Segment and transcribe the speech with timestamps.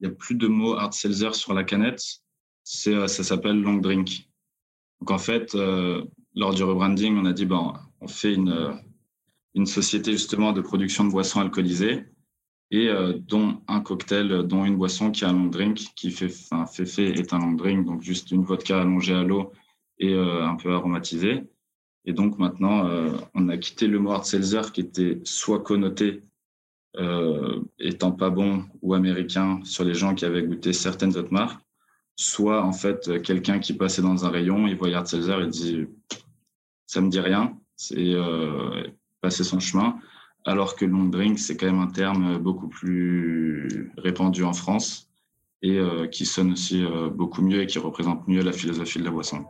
[0.00, 2.02] il n'y a plus de mots hard seltzer sur la canette.
[2.64, 4.28] C'est, ça s'appelle long drink.
[5.00, 5.54] Donc en fait,
[6.34, 8.78] lors du rebranding, on a dit bon, on fait une,
[9.54, 12.04] une société justement de production de boissons alcoolisées
[12.70, 16.10] et euh, dont un cocktail, euh, dont une boisson qui est un long drink, qui
[16.10, 19.52] fait, enfin, Féfé est un long drink, donc juste une vodka allongée à l'eau
[19.98, 21.42] et euh, un peu aromatisée.
[22.04, 22.88] Et donc maintenant,
[23.34, 26.22] on a quitté le mot hard seltzer qui était soit connoté
[27.78, 31.62] étant pas bon ou américain sur les gens qui avaient goûté certaines autres marques,
[32.16, 35.86] soit en fait quelqu'un qui passait dans un rayon, il voyait hard seltzer et dit
[36.86, 38.16] ça me dit rien, c'est
[39.20, 40.00] passer son chemin
[40.44, 45.08] alors que long drink, c'est quand même un terme beaucoup plus répandu en France
[45.62, 49.04] et euh, qui sonne aussi euh, beaucoup mieux et qui représente mieux la philosophie de
[49.04, 49.44] la boisson.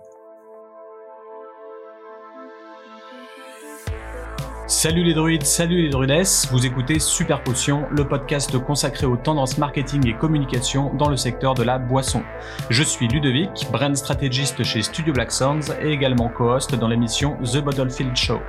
[4.82, 9.58] Salut les druides, salut les druidesses, vous écoutez Super Potion, le podcast consacré aux tendances
[9.58, 12.22] marketing et communication dans le secteur de la boisson.
[12.70, 17.58] Je suis Ludovic, brand stratégiste chez Studio Black Sounds et également co-host dans l'émission The
[17.58, 18.40] Bottlefield Show.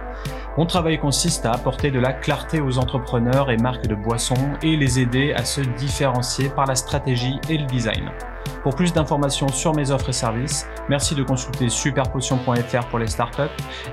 [0.57, 4.75] Mon travail consiste à apporter de la clarté aux entrepreneurs et marques de boissons et
[4.75, 8.11] les aider à se différencier par la stratégie et le design.
[8.61, 13.41] Pour plus d'informations sur mes offres et services, merci de consulter superpotion.fr pour les startups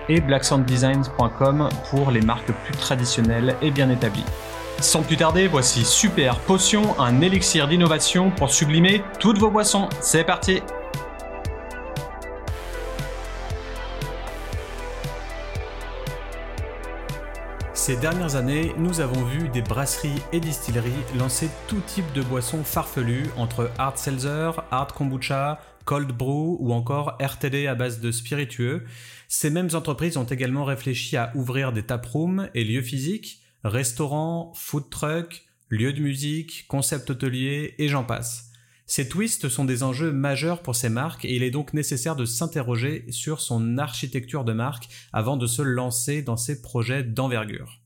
[0.08, 4.26] et blacksounddesigns.com pour les marques plus traditionnelles et bien établies.
[4.80, 9.88] Sans plus tarder, voici Super Potion, un élixir d'innovation pour sublimer toutes vos boissons.
[10.00, 10.60] C'est parti!
[17.88, 22.62] Ces dernières années, nous avons vu des brasseries et distilleries lancer tout type de boissons
[22.62, 28.84] farfelues entre hard seltzer, hard kombucha, cold brew ou encore RTD à base de spiritueux.
[29.26, 34.90] Ces mêmes entreprises ont également réfléchi à ouvrir des taprooms et lieux physiques, restaurants, food
[34.90, 38.47] trucks, lieux de musique, concept hôteliers et j'en passe.
[38.90, 42.24] Ces twists sont des enjeux majeurs pour ces marques et il est donc nécessaire de
[42.24, 47.82] s'interroger sur son architecture de marque avant de se lancer dans ces projets d'envergure.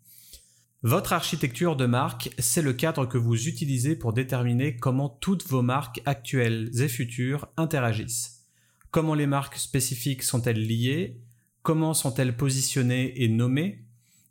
[0.85, 5.63] Votre architecture de marque, c'est le cadre que vous utilisez pour déterminer comment toutes vos
[5.63, 8.47] marques actuelles et futures interagissent.
[8.93, 11.21] Comment les marques spécifiques sont-elles liées?
[11.63, 13.85] Comment sont-elles positionnées et nommées?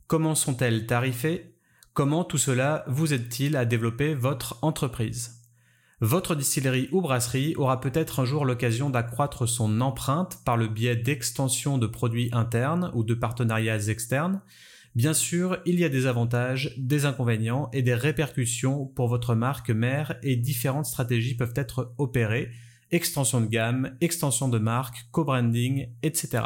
[0.08, 1.54] Comment sont-elles tarifées?
[1.94, 5.41] Comment tout cela vous aide-t-il à développer votre entreprise?
[6.02, 10.96] Votre distillerie ou brasserie aura peut-être un jour l'occasion d'accroître son empreinte par le biais
[10.96, 14.42] d'extensions de produits internes ou de partenariats externes.
[14.96, 19.70] Bien sûr, il y a des avantages, des inconvénients et des répercussions pour votre marque
[19.70, 22.50] mère et différentes stratégies peuvent être opérées,
[22.90, 26.46] extension de gamme, extension de marque, co-branding, etc.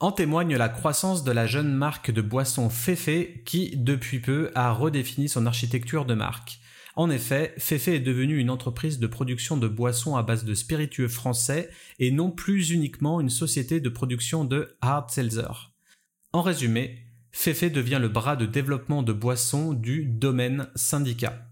[0.00, 4.72] En témoigne la croissance de la jeune marque de boissons Féfé qui, depuis peu, a
[4.72, 6.58] redéfini son architecture de marque.
[6.98, 11.06] En effet, Féfé est devenue une entreprise de production de boissons à base de spiritueux
[11.06, 11.70] français
[12.00, 15.72] et non plus uniquement une société de production de hard seltzer.
[16.32, 16.98] En résumé,
[17.30, 21.46] Féfé devient le bras de développement de boissons du domaine syndicat.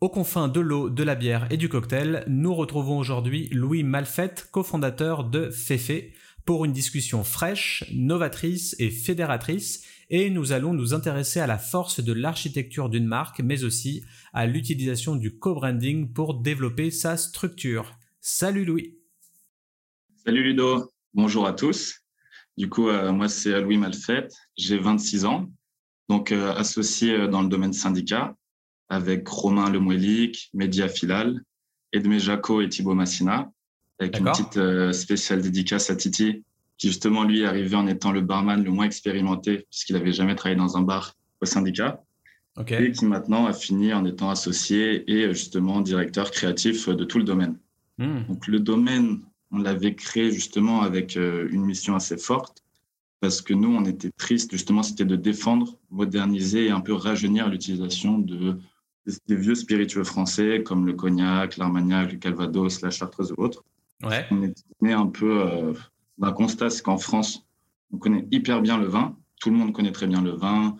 [0.00, 4.48] Aux confins de l'eau, de la bière et du cocktail, nous retrouvons aujourd'hui Louis Malfette,
[4.52, 6.14] cofondateur de Féfé,
[6.46, 12.00] pour une discussion fraîche, novatrice et fédératrice et nous allons nous intéresser à la force
[12.00, 17.98] de l'architecture d'une marque, mais aussi à l'utilisation du co-branding pour développer sa structure.
[18.20, 18.94] Salut Louis.
[20.22, 22.02] Salut Ludo, bonjour à tous.
[22.58, 25.50] Du coup, euh, moi c'est Louis Malfette, j'ai 26 ans,
[26.10, 28.36] donc euh, associé euh, dans le domaine syndicat
[28.90, 31.40] avec Romain Lemouelic, Média Filal,
[31.94, 33.50] Edmé Jaco et Thibaut Massina,
[33.98, 36.44] avec une petite spéciale dédicace à Titi,
[36.82, 40.34] qui justement lui est arrivé en étant le barman le moins expérimenté puisqu'il n'avait jamais
[40.34, 42.02] travaillé dans un bar au syndicat.
[42.66, 47.24] Et qui maintenant a fini en étant associé et justement directeur créatif de tout le
[47.24, 47.56] domaine.
[47.98, 48.24] Hmm.
[48.28, 49.20] Donc le domaine,
[49.52, 52.64] on l'avait créé justement avec euh, une mission assez forte
[53.20, 57.48] parce que nous, on était triste justement, c'était de défendre, moderniser et un peu rajeunir
[57.48, 58.58] l'utilisation de,
[59.28, 63.62] des vieux spiritueux français comme le cognac, l'armagnac, le calvados, la chartreuse ou autres.
[64.02, 64.26] Ouais.
[64.32, 65.74] On était un peu euh,
[66.22, 67.46] un constat, c'est qu'en France,
[67.92, 69.16] on connaît hyper bien le vin.
[69.40, 70.76] Tout le monde connaît très bien le vin.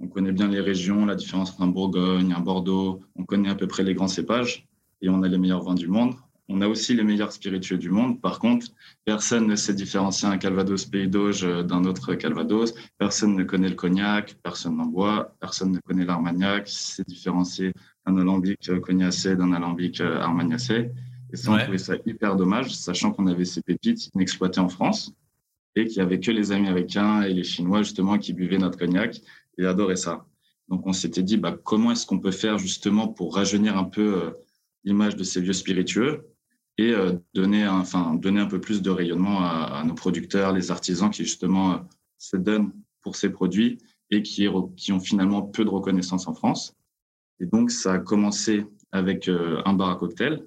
[0.00, 3.00] On connaît bien les régions, la différence entre un Bourgogne, un Bordeaux.
[3.14, 4.66] On connaît à peu près les grands cépages
[5.00, 6.14] et on a les meilleurs vins du monde.
[6.48, 8.20] On a aussi les meilleurs spiritueux du monde.
[8.20, 8.68] Par contre,
[9.04, 12.74] personne ne sait différencier un Calvados Pays d'Auge d'un autre Calvados.
[12.98, 17.72] Personne ne connaît le cognac, personne n'en boit, personne ne connaît l'armagnac, sait différencier
[18.04, 20.92] un alambic cognacé d'un alambic armagnacé.
[21.32, 25.12] Et ça, on trouvait ça hyper dommage, sachant qu'on avait ces pépites inexploitées en France
[25.74, 29.20] et qu'il n'y avait que les Américains et les Chinois, justement, qui buvaient notre cognac
[29.58, 30.24] et adoraient ça.
[30.68, 34.22] Donc, on s'était dit, bah, comment est-ce qu'on peut faire, justement, pour rajeunir un peu
[34.22, 34.30] euh,
[34.84, 36.26] l'image de ces vieux spiritueux
[36.78, 36.92] et
[37.32, 41.24] donner, un, enfin, donner un peu plus de rayonnement à, nos producteurs, les artisans qui
[41.24, 41.88] justement
[42.18, 42.70] se donnent
[43.00, 43.78] pour ces produits
[44.10, 44.46] et qui,
[44.76, 46.74] qui ont finalement peu de reconnaissance en France.
[47.40, 50.44] Et donc, ça a commencé avec un bar à cocktail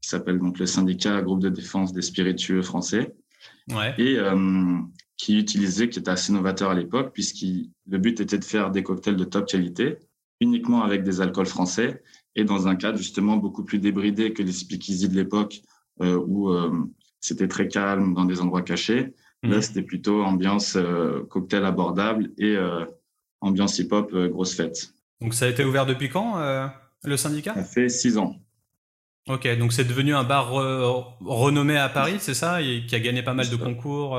[0.00, 3.14] qui s'appelle donc le syndicat Groupe de défense des spiritueux français.
[3.70, 3.94] Ouais.
[3.98, 4.18] Et
[5.18, 8.82] qui utilisait, qui était assez novateur à l'époque, puisque le but était de faire des
[8.82, 9.98] cocktails de top qualité,
[10.40, 12.02] uniquement avec des alcools français,
[12.36, 15.60] et dans un cadre justement beaucoup plus débridé que les speakeasy de l'époque,
[16.00, 16.70] euh, où euh,
[17.20, 19.12] c'était très calme dans des endroits cachés.
[19.42, 19.62] Là, mhm.
[19.62, 22.56] c'était plutôt ambiance euh, cocktail abordable et
[23.40, 24.94] ambiance hip-hop grosse fête.
[25.20, 26.36] Donc ça a été ouvert depuis quand,
[27.02, 27.54] le syndicat?
[27.54, 28.36] Ça fait six ans.
[29.28, 33.22] Ok, donc c'est devenu un bar renommé à Paris, c'est ça, et qui a gagné
[33.22, 34.18] pas mal de concours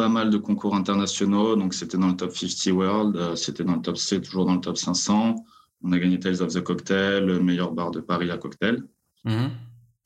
[0.00, 1.56] pas mal de concours internationaux.
[1.56, 4.54] Donc, c'était dans le top 50 world, euh, c'était dans le top, c'est toujours dans
[4.54, 5.36] le top 500.
[5.82, 8.82] On a gagné Tales of the Cocktail, le meilleur bar de Paris à cocktail.
[9.24, 9.50] Mhm.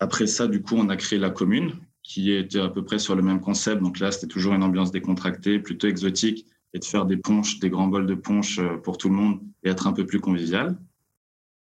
[0.00, 3.14] Après ça, du coup, on a créé la commune, qui était à peu près sur
[3.14, 3.82] le même concept.
[3.82, 7.70] Donc là, c'était toujours une ambiance décontractée, plutôt exotique, et de faire des punches, des
[7.70, 10.76] grands bols de punch euh, pour tout le monde et être un peu plus convivial.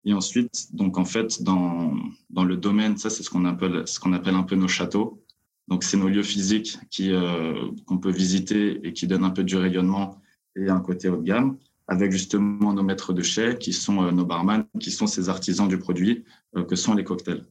[0.04, 1.94] Et ensuite, donc en fait, dans,
[2.30, 5.22] dans le domaine, ça c'est ce qu'on appelle, ce qu'on appelle un peu nos châteaux.
[5.70, 7.54] Donc, c'est nos lieux physiques qui, euh,
[7.86, 10.20] qu'on peut visiter et qui donnent un peu du rayonnement
[10.56, 11.56] et un côté haut de gamme,
[11.86, 15.68] avec justement nos maîtres de chais, qui sont euh, nos barman, qui sont ces artisans
[15.68, 16.24] du produit,
[16.56, 17.44] euh, que sont les cocktails.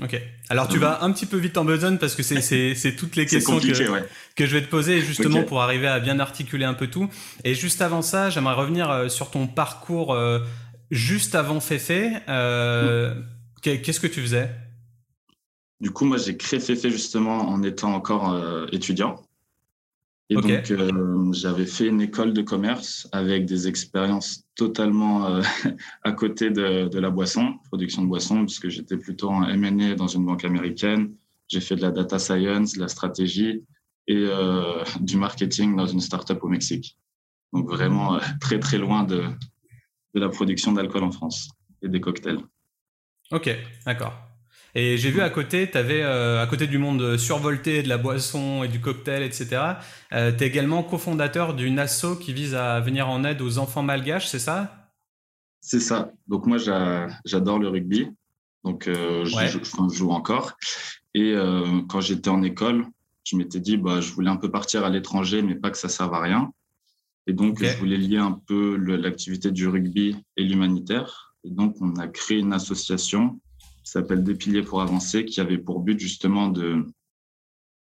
[0.00, 0.20] Ok.
[0.48, 3.14] Alors tu vas un petit peu vite en besogne parce que c'est, c'est, c'est toutes
[3.16, 4.04] les questions que,
[4.34, 7.08] que je vais te poser justement pour arriver à bien articuler un peu tout.
[7.44, 10.16] Et juste avant ça, j'aimerais revenir sur ton parcours
[10.90, 12.16] juste avant Féfé.
[12.28, 13.14] Euh,
[13.62, 14.50] Qu'est-ce que tu faisais?
[15.80, 19.22] Du coup, moi, j'ai créé Féfé justement en étant encore euh, étudiant.
[20.28, 25.42] Et donc, euh, j'avais fait une école de commerce avec des expériences totalement euh,
[26.02, 30.08] à côté de, de, la boisson, production de boisson, puisque j'étais plutôt en M&A dans
[30.08, 31.14] une banque américaine.
[31.48, 33.62] J'ai fait de la data science, de la stratégie
[34.08, 34.28] et
[35.00, 36.96] du marketing dans une startup au Mexique.
[37.52, 39.22] Donc, vraiment très, très loin de,
[40.16, 41.50] de la production d'alcool en France
[41.82, 42.40] et des cocktails.
[43.30, 43.50] Ok,
[43.84, 44.14] d'accord.
[44.74, 47.98] Et j'ai vu à côté, tu avais, euh, à côté du monde survolté de la
[47.98, 49.62] boisson et du cocktail, etc.,
[50.12, 53.82] euh, tu es également cofondateur d'une asso qui vise à venir en aide aux enfants
[53.82, 54.90] malgaches, c'est ça?
[55.60, 56.12] C'est ça.
[56.28, 58.08] Donc moi, j'adore le rugby.
[58.64, 59.58] Donc euh, je,
[59.94, 60.56] joue, encore.
[61.14, 61.34] Et
[61.88, 62.86] quand j'étais en école,
[63.24, 65.88] je m'étais dit, bah, je voulais un peu partir à l'étranger, mais pas que ça
[65.88, 66.52] serve à rien.
[67.26, 71.34] Et donc, je voulais lier un peu l'activité du rugby et l'humanitaire.
[71.44, 73.40] Et donc, on a créé une association
[73.82, 76.84] qui s'appelle Des piliers pour avancer, qui avait pour but justement de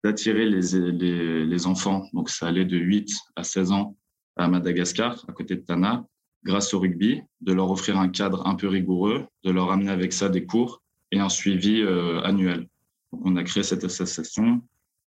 [0.05, 3.96] d'attirer les, les, les, enfants, donc ça allait de 8 à 16 ans
[4.37, 6.06] à Madagascar, à côté de Tana,
[6.44, 10.12] grâce au rugby, de leur offrir un cadre un peu rigoureux, de leur amener avec
[10.12, 12.69] ça des cours et un suivi euh, annuel.
[13.12, 14.62] Donc on a créé cette association.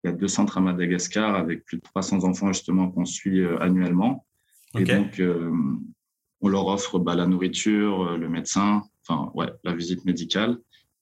[0.04, 3.42] Il y a deux centres à Madagascar avec plus de 300 enfants justement qu'on suit
[3.42, 4.25] euh, annuellement.
[4.78, 5.51] Et donc, euh,
[6.42, 10.60] on leur offre bah, la nourriture, le médecin, enfin ouais, la visite médicale.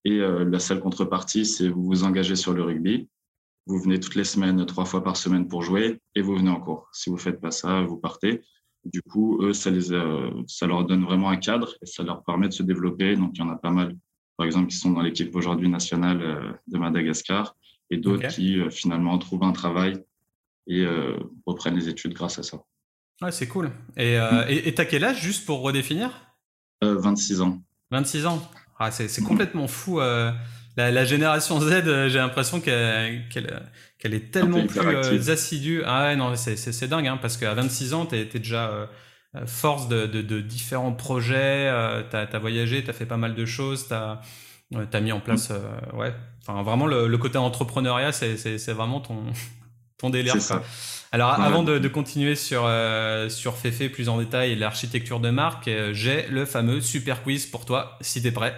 [0.08, 3.10] Et euh, la seule contrepartie, c'est vous vous engagez sur le rugby.
[3.66, 6.62] Vous venez toutes les semaines, trois fois par semaine pour jouer et vous venez en
[6.62, 6.88] cours.
[6.94, 8.42] Si vous faites pas ça, vous partez.
[8.86, 12.24] Du coup, eux, ça, les, euh, ça leur donne vraiment un cadre et ça leur
[12.24, 13.18] permet de se développer.
[13.18, 13.98] Donc, il y en a pas mal,
[14.38, 17.58] par exemple, qui sont dans l'équipe aujourd'hui nationale euh, de Madagascar
[17.90, 20.04] et d'autres qui finalement trouvent un travail
[20.68, 20.86] et
[21.46, 22.58] reprennent les études grâce à ça.
[23.22, 23.72] Ouais, c'est cool.
[23.96, 24.74] Et mm.
[24.74, 26.12] tu as quel âge, juste pour redéfinir?
[26.82, 27.62] 26 ans.
[27.92, 30.00] 26 ans ah, c'est complètement fou.
[30.00, 30.32] Euh,
[30.76, 33.26] la, génération Z, euh, j'ai l'impression qu'elle
[34.04, 35.82] est tellement plus euh, assidue.
[35.86, 38.90] Ah ouais, non, c'est dingue, hein, parce qu'à 26 ans, tu es, déjà
[39.46, 41.72] force de, différents projets,
[42.10, 45.52] tu as, voyagé, tu as fait pas mal de choses, tu as, mis en place.
[45.94, 46.14] ouais,
[46.48, 49.24] enfin, vraiment, le, côté entrepreneuriat, c'est vraiment ton,
[49.98, 50.42] ton délire.
[50.42, 50.64] Ça.
[51.12, 52.70] Alors, avant de, continuer sur,
[53.30, 57.66] sur Fefe plus en détail et l'architecture de marque, j'ai le fameux super quiz pour
[57.66, 58.56] toi, si tu es prêt.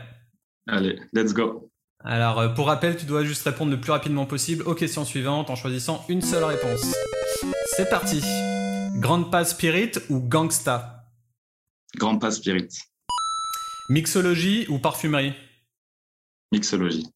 [0.67, 1.69] Allez, let's go.
[2.03, 5.49] Alors, euh, pour rappel, tu dois juste répondre le plus rapidement possible aux questions suivantes
[5.49, 6.95] en choisissant une seule réponse.
[7.75, 8.21] C'est parti.
[8.95, 11.05] Grande Pass Spirit ou Gangsta?
[11.97, 12.69] Grande Pass Spirit.
[13.89, 15.33] Mixologie ou parfumerie?
[16.53, 17.07] Mixologie.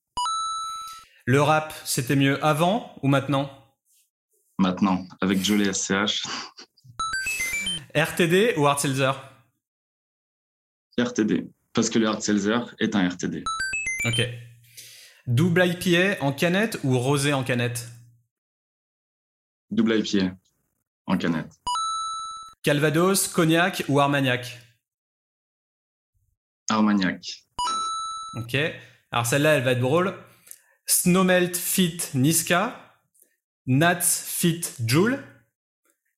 [1.25, 3.50] Le rap, c'était mieux avant ou maintenant?
[4.60, 6.25] Maintenant, avec Jolie SCH.
[7.96, 9.12] RTD ou Seltzer?
[10.98, 11.50] RTD.
[11.74, 13.44] Parce que le hard seltzer est un RTD.
[14.06, 14.22] Ok.
[15.25, 17.88] Double IPA en canette ou rosé en canette?
[19.72, 20.36] Double IPA
[21.08, 21.51] en canette.
[22.63, 24.60] Calvados, cognac ou armagnac?
[26.70, 27.46] Armagnac.
[28.36, 28.56] Ok.
[29.12, 30.13] Alors celle-là, elle va être drôle.
[30.86, 33.00] Snowmelt Fit Niska,
[33.66, 35.24] Nats Fit Joule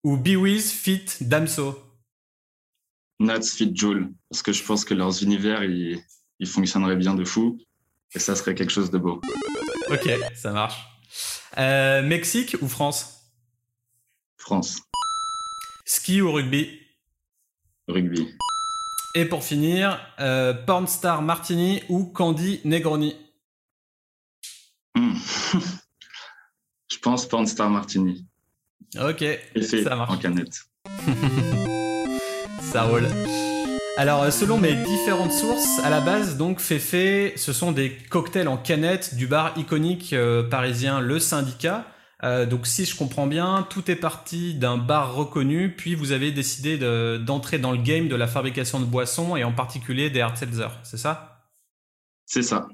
[0.03, 1.81] ou Biwiz Fit Damso
[3.19, 6.01] Nats Fit Joule, parce que je pense que leurs univers, ils,
[6.39, 7.57] ils fonctionneraient bien de fou
[8.13, 9.21] et ça serait quelque chose de beau.
[9.89, 10.83] Ok, ça marche.
[11.57, 13.31] Euh, Mexique ou France?
[14.37, 14.81] France.
[15.85, 16.79] Ski ou rugby?
[17.87, 18.35] Rugby.
[19.13, 23.15] Et pour finir, euh, Pornstar Martini ou Candy Negroni?
[24.95, 25.13] Hmm.
[26.91, 28.25] Je pense Pornstar Martini.
[28.99, 30.11] Ok, Effet ça marche.
[30.11, 30.59] en canette.
[32.61, 33.07] ça roule.
[33.97, 38.49] Alors, euh, selon mes différentes sources, à la base, donc, Féfé, ce sont des cocktails
[38.49, 41.85] en canette du bar iconique euh, parisien Le Syndicat.
[42.23, 46.31] Euh, donc, si je comprends bien, tout est parti d'un bar reconnu, puis vous avez
[46.31, 46.77] décidé
[47.19, 50.67] d'entrer dans le game de la fabrication de boissons et en particulier des hard seltzer,
[50.83, 51.47] c'est ça?
[52.25, 52.67] C'est ça.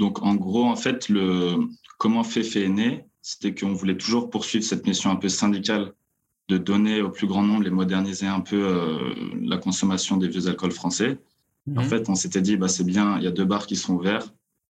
[0.00, 1.56] Donc, en gros, en fait, le
[1.98, 5.92] comment Féfé est né, c'était qu'on voulait toujours poursuivre cette mission un peu syndicale
[6.48, 10.48] de donner au plus grand nombre et moderniser un peu euh, la consommation des vieux
[10.48, 11.18] alcools français.
[11.76, 11.84] En mhm.
[11.84, 14.32] fait, on s'était dit, bah, c'est bien, il y a deux bars qui sont ouverts.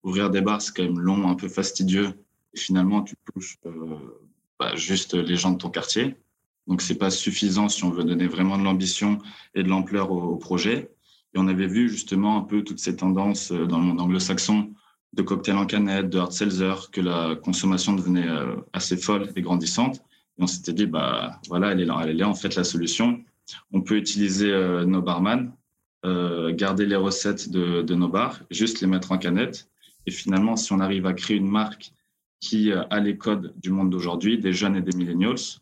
[0.04, 2.14] Ouvrir des bars, c'est quand même long, un peu fastidieux.
[2.54, 3.96] Et finalement, tu touches euh,
[4.58, 6.16] bah, juste les gens de ton quartier.
[6.66, 9.18] Donc, c'est pas suffisant si on veut donner vraiment de l'ambition
[9.54, 10.90] et de l'ampleur au, projet.
[11.34, 14.72] Et on avait vu justement un peu toutes ces tendances euh, dans le monde anglo-saxon
[15.12, 18.28] de cocktails en canette, de hard seltzer, que la consommation devenait
[18.72, 20.02] assez folle et grandissante
[20.40, 23.22] on s'était dit, bah voilà, elle est là, elle est là en fait la solution.
[23.72, 25.52] On peut utiliser euh, nos barman,
[26.04, 29.68] euh, garder les recettes de, nos bars, juste les mettre en canette.
[30.06, 31.92] Et finalement, si on arrive à créer une marque
[32.40, 35.60] qui euh, a les codes du monde d'aujourd'hui, des jeunes et des millennials,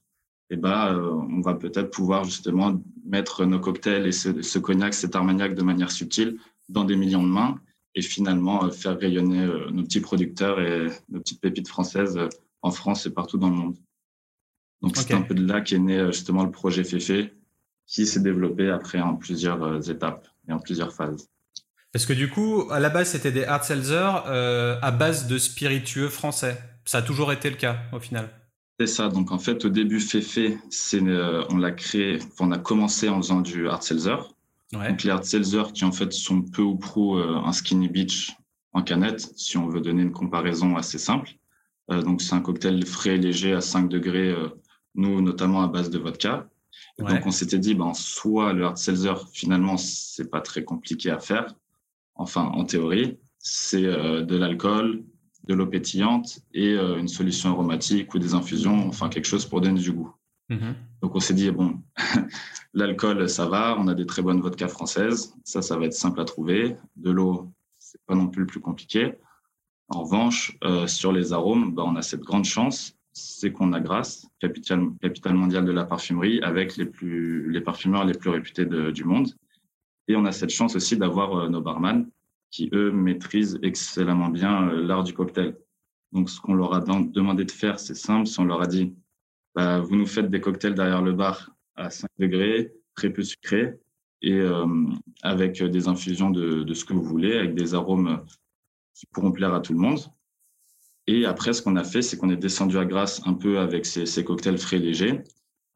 [0.51, 5.15] et eh ben, on va peut-être pouvoir justement mettre nos cocktails et ce, cognac, cet
[5.15, 6.39] armagnac de manière subtile
[6.71, 7.61] dans des millions de mains
[7.99, 12.17] et finalement faire rayonner nos petits producteurs et nos petites pépites françaises
[12.63, 13.77] en France et partout dans le monde.
[14.83, 17.33] Donc c'est un peu de là qu'est né euh, justement le projet Féfé,
[17.87, 21.29] qui s'est développé après en plusieurs euh, étapes et en plusieurs phases.
[21.93, 25.39] Parce que du coup, à la base, c'était des hard seltzer euh, à base de
[25.39, 26.59] spiritueux français.
[26.85, 28.31] Ça a toujours été le cas au final.
[28.79, 29.09] C'est ça.
[29.09, 33.41] Donc en fait, au début, Féfé, c'est, on l'a créé, on a commencé en faisant
[33.41, 33.83] du hard
[34.73, 38.37] Donc les hard seltzer qui en fait sont peu ou prou un skinny beach
[38.73, 41.31] en canette, si on veut donner une comparaison assez simple.
[41.89, 44.37] donc c'est un cocktail frais et léger à 5 degrés
[44.95, 46.49] nous notamment à base de vodka.
[46.99, 51.19] Donc on s'était dit, ben, soit le hard seltzer, finalement, c'est pas très compliqué à
[51.19, 51.55] faire.
[52.17, 55.05] Enfin, en théorie, c'est euh, de l'alcool,
[55.45, 59.61] de l'eau pétillante et euh, une solution aromatique ou des infusions, enfin quelque chose pour
[59.61, 60.13] donner du goût.
[60.51, 60.75] Mm-hmm.
[61.03, 61.81] Donc on s'est dit, bon,
[62.75, 66.21] l'alcool, ça va, on a des très bonnes vodkas françaises, ça, ça va être simple
[66.21, 66.77] à trouver.
[66.97, 69.15] De l'eau, c'est pas non plus le plus compliqué.
[69.89, 73.81] En revanche, euh, sur les arômes, ben, on a cette grande chance c'est qu'on a
[73.81, 78.65] Grasse, capitale, capitale mondiale de la parfumerie, avec les, plus, les parfumeurs les plus réputés
[78.65, 79.35] du monde.
[80.07, 82.09] Et on a cette chance aussi d'avoir euh, nos barman
[82.51, 85.57] qui, eux, maîtrisent excellemment bien euh, l'art du cocktail.
[86.13, 88.27] Donc, ce qu'on leur a demandé de faire, c'est simple.
[88.27, 88.95] Si on leur a dit,
[89.59, 93.75] bah, vous nous faites des cocktails derrière le bar à 5 degrés, très peu sucrés,
[94.23, 94.65] et euh,
[95.23, 98.25] avec des infusions de, ce que vous voulez, avec des arômes
[98.95, 99.99] qui pourront plaire à tout le monde.
[101.09, 103.85] Et après, ce qu'on a fait, c'est qu'on est descendu à Grasse un peu avec
[103.85, 105.25] ces, cocktails frais légers.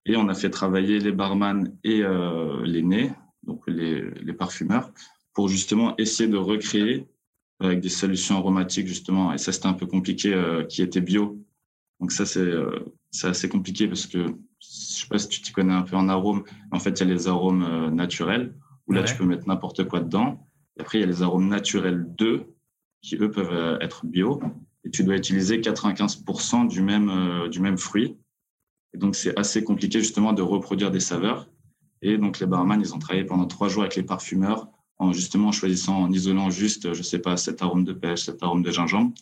[0.06, 3.10] Et on a fait travailler les barman et euh, les nez,
[3.42, 4.92] donc les, parfumeurs,
[5.34, 7.08] pour justement essayer de recréer
[7.58, 9.32] avec des solutions aromatiques, justement.
[9.32, 11.44] Et ça, c'était un peu compliqué, euh, qui était bio.
[12.02, 12.80] Donc ça, euh,
[13.10, 16.10] c'est assez compliqué parce que, je sais pas si tu t'y connais un peu en
[16.10, 16.44] arôme.
[16.70, 18.54] En fait, il y a les arômes naturels,
[18.86, 20.46] où là, tu peux mettre n'importe quoi dedans.
[20.76, 22.44] Et après, il y a les arômes naturels 2,
[23.00, 24.40] qui eux peuvent être bio
[24.84, 28.16] et tu dois utiliser 95% du même, euh, du même fruit.
[28.94, 31.48] Et donc, c'est assez compliqué justement de reproduire des saveurs.
[32.02, 34.68] Et donc, les barman, ils ont travaillé pendant trois jours avec les parfumeurs
[34.98, 38.62] en justement choisissant, en isolant juste, je sais pas, cet arôme de pêche, cet arôme
[38.62, 39.12] de gingembre.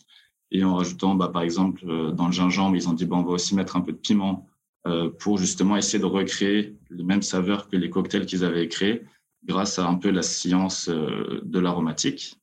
[0.51, 3.23] Et en rajoutant, bah, par exemple, euh, dans le gingembre, ils ont dit, bon, on
[3.23, 4.47] va aussi mettre un peu de piment
[4.87, 9.03] euh, pour justement essayer de recréer les mêmes saveurs que les cocktails qu'ils avaient créés
[9.45, 12.35] grâce à un peu la science de l'aromatique.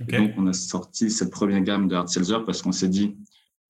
[0.00, 3.16] Donc, on a sorti cette première gamme de hard seltzer parce qu'on s'est dit,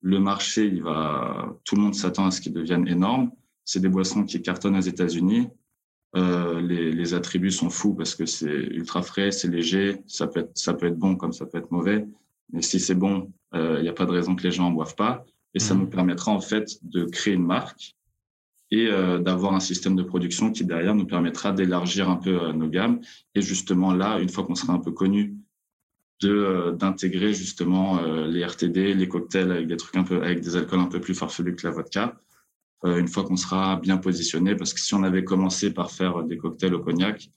[0.01, 3.31] le marché, il va, tout le monde s'attend à ce qu'il devienne énorme.
[3.63, 5.47] C'est des boissons qui cartonnent aux États-Unis.
[6.15, 10.41] Euh, les, les, attributs sont fous parce que c'est ultra frais, c'est léger, ça peut,
[10.41, 12.07] être, ça peut être bon comme ça peut être mauvais.
[12.51, 14.71] Mais si c'est bon, il euh, n'y a pas de raison que les gens en
[14.71, 15.25] boivent pas.
[15.53, 15.81] Et ça mhm.
[15.81, 17.95] nous permettra en fait de créer une marque
[18.71, 22.53] et euh, d'avoir un système de production qui derrière nous permettra d'élargir un peu euh,
[22.53, 22.99] nos gammes.
[23.35, 25.35] Et justement là, une fois qu'on sera un peu connu
[26.21, 30.79] de d'intégrer justement les RTD, les cocktails avec des trucs un peu avec des alcools
[30.79, 32.15] un peu plus farfelus que la vodka.
[32.85, 36.37] une fois qu'on sera bien positionné, parce que si on avait commencé par faire des
[36.37, 37.29] cocktails au cognac,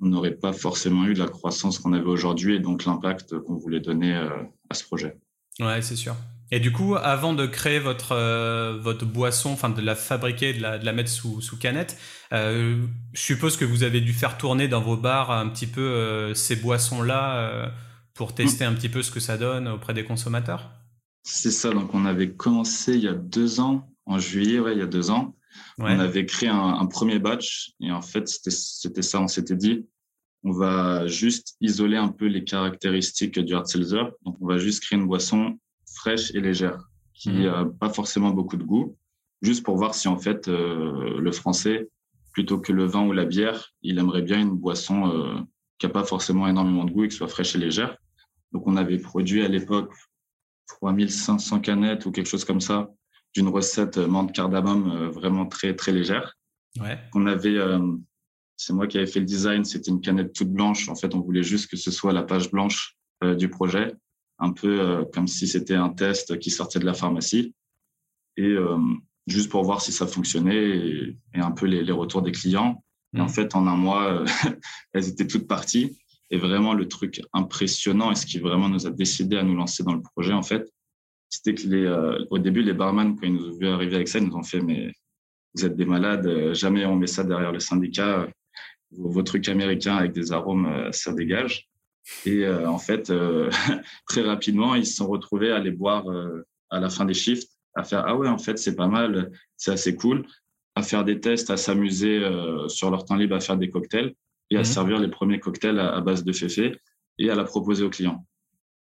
[0.00, 3.80] on n'aurait pas forcément eu la croissance qu'on avait aujourd'hui et donc l'impact qu'on voulait
[3.80, 5.16] donner à ce projet.
[5.60, 6.14] Ouais, c'est sûr.
[6.52, 10.62] Et du coup, avant de créer votre, euh, votre boisson, enfin de la fabriquer, de
[10.62, 11.98] la, de la mettre sous, sous canette,
[12.32, 12.80] euh,
[13.12, 16.34] je suppose que vous avez dû faire tourner dans vos bars un petit peu euh,
[16.34, 17.72] ces boissons-là
[18.14, 20.70] pour tester un petit peu ce que ça donne auprès des consommateurs?
[21.22, 24.78] C'est ça, donc on avait commencé il y a deux ans, en juillet, ouais, il
[24.78, 25.34] y a deux ans.
[25.78, 29.86] On avait créé un, un, premier batch et en fait, c'était ça, on s'était dit,
[30.44, 34.04] on va juste isoler un peu les caractéristiques du hard seltzer.
[34.24, 35.58] Donc, on va juste créer une boisson
[35.96, 37.76] fraîche et légère, qui n'a mhm.
[37.78, 38.96] pas forcément beaucoup de goût,
[39.42, 41.88] juste pour voir si en fait euh, le français,
[42.32, 45.34] plutôt que le vin ou la bière, il aimerait bien une boisson euh,
[45.78, 47.96] qui n'a pas forcément énormément de goût et qui soit fraîche et légère.
[48.52, 49.92] Donc on avait produit à l'époque
[50.68, 52.90] 3500 canettes ou quelque chose comme ça
[53.34, 56.36] d'une recette menthe cardamome euh, vraiment très très légère.
[56.80, 56.98] Ouais.
[57.14, 57.58] On avait,
[58.58, 60.90] c'est moi qui avais fait le design, c'était une canette toute blanche.
[60.90, 62.98] En fait, on voulait juste que ce soit la page blanche
[63.38, 63.94] du projet
[64.38, 67.54] un peu euh, comme si c'était un test qui sortait de la pharmacie.
[68.36, 68.78] Et euh,
[69.26, 72.82] juste pour voir si ça fonctionnait et, un peu les, retours des clients.
[73.14, 73.30] Et en mmh.
[73.30, 74.26] fait, en un mois, euh,
[74.92, 75.98] elles étaient toutes parties.
[76.30, 79.84] Et vraiment, le truc impressionnant et ce qui vraiment nous a décidé à nous lancer
[79.84, 80.68] dans le projet, en fait,
[81.28, 84.18] c'était que les, au début, les barman, quand ils nous ont vu arriver avec ça,
[84.18, 84.92] ils nous ont fait Mais
[85.54, 88.28] vous êtes des malades, jamais on met ça derrière le syndicat.
[88.92, 91.68] Vos, trucs américains avec des arômes, ça dégage.
[92.24, 93.50] Et euh, en fait, euh,
[94.08, 97.50] très rapidement, ils se sont retrouvés à aller boire euh, à la fin des shifts,
[97.74, 100.26] à faire ah ouais, en fait, c'est pas mal, c'est assez cool,
[100.74, 102.22] à faire des tests, à s'amuser
[102.68, 104.14] sur leur temps libre, à faire des cocktails
[104.50, 104.64] et à mhm.
[104.64, 106.76] servir les premiers cocktails à, base de féfé
[107.18, 108.26] et à la proposer aux clients.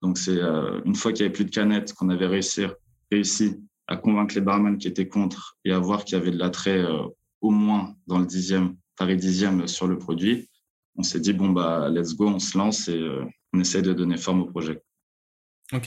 [0.04, 0.40] Donc c'est
[0.86, 2.66] une fois qu'il y avait plus de canettes, qu'on avait réussi,
[3.12, 6.38] réussi à convaincre les barman qui étaient contre et à voir qu'il y avait de
[6.38, 6.86] l'attrait
[7.42, 10.48] au moins dans le dixième, Paris dixième sur le produit
[10.96, 13.94] on s'est dit, bon, bah, let's go, on se lance et euh, on essaie de
[13.94, 14.82] donner forme au projet.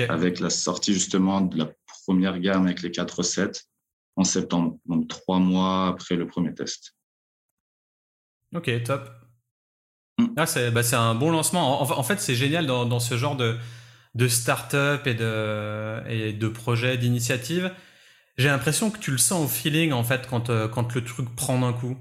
[0.08, 1.70] Avec la sortie justement de la
[2.04, 3.68] première gamme avec les quatre recettes
[4.16, 6.96] en septembre, donc trois mois après le premier test.
[8.54, 9.08] Ok, top.
[10.18, 10.26] Mm.
[10.36, 11.82] Ah, bah, c'est un bon lancement.
[11.82, 13.56] En, fait, c'est génial dans, ce genre de,
[14.16, 17.70] de start-up et de, et de projets, d'initiatives.
[18.38, 21.34] J'ai l'impression que tu le sens au feeling, en fait, quand, euh, quand le truc
[21.36, 21.96] prend d'un coup.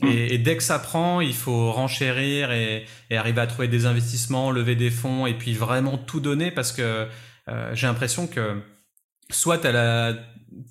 [0.00, 0.08] Mm.
[0.08, 4.76] Et, dès que ça prend, il faut renchérir et, arriver à trouver des investissements, lever
[4.76, 7.08] des fonds et puis vraiment tout donner parce que
[7.48, 8.60] euh, j'ai l'impression que
[9.30, 10.12] soit tu as,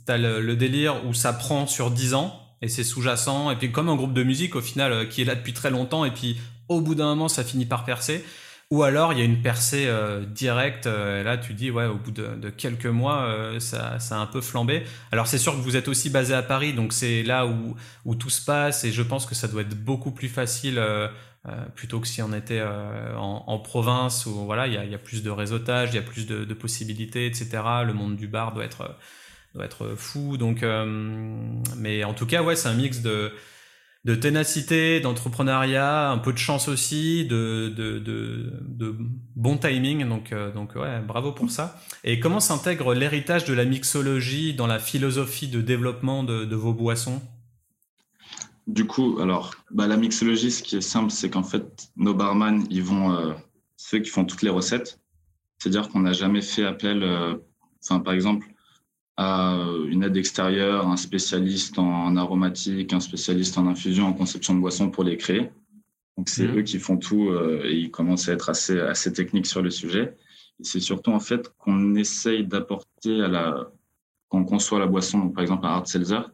[0.08, 3.96] le, délire où ça prend sur 10 ans et c'est sous-jacent et puis comme un
[3.96, 6.38] groupe de musique au final euh, qui est là depuis très longtemps et puis
[6.70, 8.24] au bout d'un moment ça finit par percer
[8.72, 11.96] ou alors il y a une percée euh, directe, euh, là tu dis ouais au
[11.96, 14.84] bout de, quelques mois euh, ça, ça, a un peu flambé.
[15.12, 17.76] Alors c'est sûr que vous êtes aussi basé à Paris, donc c'est là où,
[18.06, 20.82] où tout se passe et je pense que ça doit être beaucoup plus facile
[21.76, 24.98] plutôt que si on était en, en, province où voilà il y a, y a,
[24.98, 27.62] plus de réseautage, il y a plus de, de, possibilités, etc.
[27.86, 28.98] Le monde du bar doit être
[29.54, 30.38] doit être fou.
[30.38, 30.66] Donc
[31.78, 33.32] mais en tout cas ouais c'est un mix de
[34.06, 37.74] de ténacité, d'entrepreneuriat, un peu de chance aussi, de,
[39.36, 40.08] bon timing.
[40.08, 41.82] Donc, euh, donc ouais, bravo pour ça.
[42.04, 47.20] Et comment s'intègre l'héritage de la mixologie dans la philosophie de développement de, vos boissons?
[48.68, 52.64] Du coup, alors, bah, la mixologie, ce qui est simple, c'est qu'en fait, nos barman,
[52.70, 53.34] ils vont, euh,
[53.76, 55.00] ceux qui font toutes les recettes.
[55.58, 57.36] C'est-à-dire qu'on n'a jamais fait appel, euh,
[58.04, 58.46] par exemple,
[59.18, 64.60] à une aide extérieure, un spécialiste en aromatique, un spécialiste en infusion, en conception de
[64.60, 65.52] boissons pour les créer.
[66.18, 66.60] Donc c'est mhm.
[66.60, 69.70] eux qui font tout euh, et ils commencent à être assez, assez techniques sur le
[69.70, 70.18] sujet.
[70.60, 73.72] Et c'est surtout en fait qu'on essaye d'apporter à la,
[74.30, 76.32] quand on conçoit la boisson, donc par exemple un hard seltzer,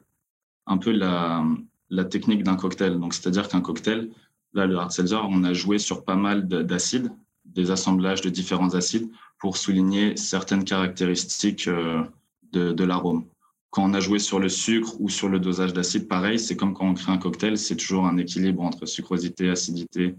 [0.67, 1.43] un peu la,
[1.89, 2.99] la technique d'un cocktail.
[2.99, 4.09] Donc c'est-à-dire qu'un cocktail,
[4.53, 7.11] là le hard seltzer, on a joué sur pas mal d'acides,
[7.45, 12.03] des assemblages de différents acides pour souligner certaines caractéristiques euh,
[12.51, 13.25] de, l'arôme.
[13.69, 16.73] Quand on a joué sur le sucre ou sur le dosage d'acide, pareil, c'est comme
[16.73, 20.15] quand on crée un cocktail, c'est toujours un équilibre entre sucrosité, acidité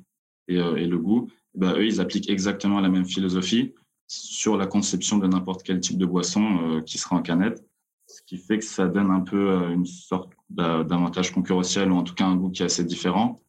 [0.49, 1.29] et, euh, le goût.
[1.55, 3.75] ben, eux, ils appliquent exactement la même philosophie
[4.07, 7.65] sur la conception de n'importe quel type de boisson euh, qui sera en canette,
[8.07, 12.03] ce qui fait que ça donne un peu euh, une sorte d'avantage concurrentiel ou en
[12.03, 13.43] tout cas un goût qui est assez différent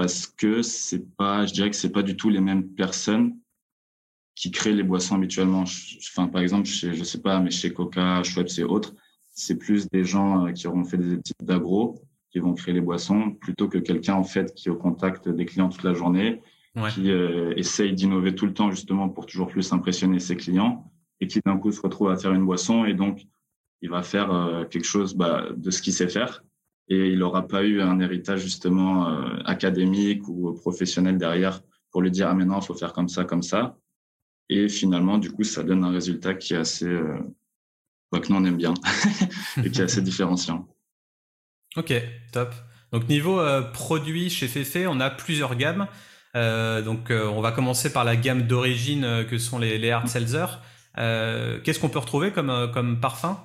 [0.00, 3.36] parce que c'est pas, je dirais que c'est pas du tout les mêmes personnes
[4.40, 5.64] qui créent les boissons habituellement.
[5.64, 8.94] Enfin, par exemple, chez, je sais pas, mais chez Coca, Schweppes et autres,
[9.28, 12.00] c'est plus des gens euh, qui auront fait des études d'agro
[12.32, 15.44] qui vont créer les boissons plutôt que quelqu'un en fait qui est au contact des
[15.44, 16.40] clients toute la journée
[16.94, 17.10] qui
[17.56, 21.56] essaye d'innover tout le temps justement pour toujours plus impressionner ses clients et qui d'un
[21.58, 23.26] coup se retrouve à faire une boisson et donc
[23.82, 26.44] il va faire quelque chose bah, de ce qu'il sait faire.
[26.86, 29.08] Et il n'aura pas eu un héritage justement
[29.44, 33.42] académique ou professionnel derrière pour lui dire ah maintenant il faut faire comme ça comme
[33.42, 33.76] ça
[34.50, 36.88] et finalement du coup ça donne un résultat qui est assez
[38.12, 38.74] bah, que nous on aime bien
[39.64, 40.68] et qui est assez différenciant.
[41.76, 41.92] Ok,
[42.32, 42.52] top.
[42.92, 45.86] Donc niveau euh, produit chez Fefe, on a plusieurs gammes.
[46.36, 50.08] Euh, donc euh, on va commencer par la gamme d'origine que sont les, les hard
[50.08, 50.46] seltzer.
[50.96, 53.38] Qu'est-ce qu'on peut retrouver comme, comme parfum?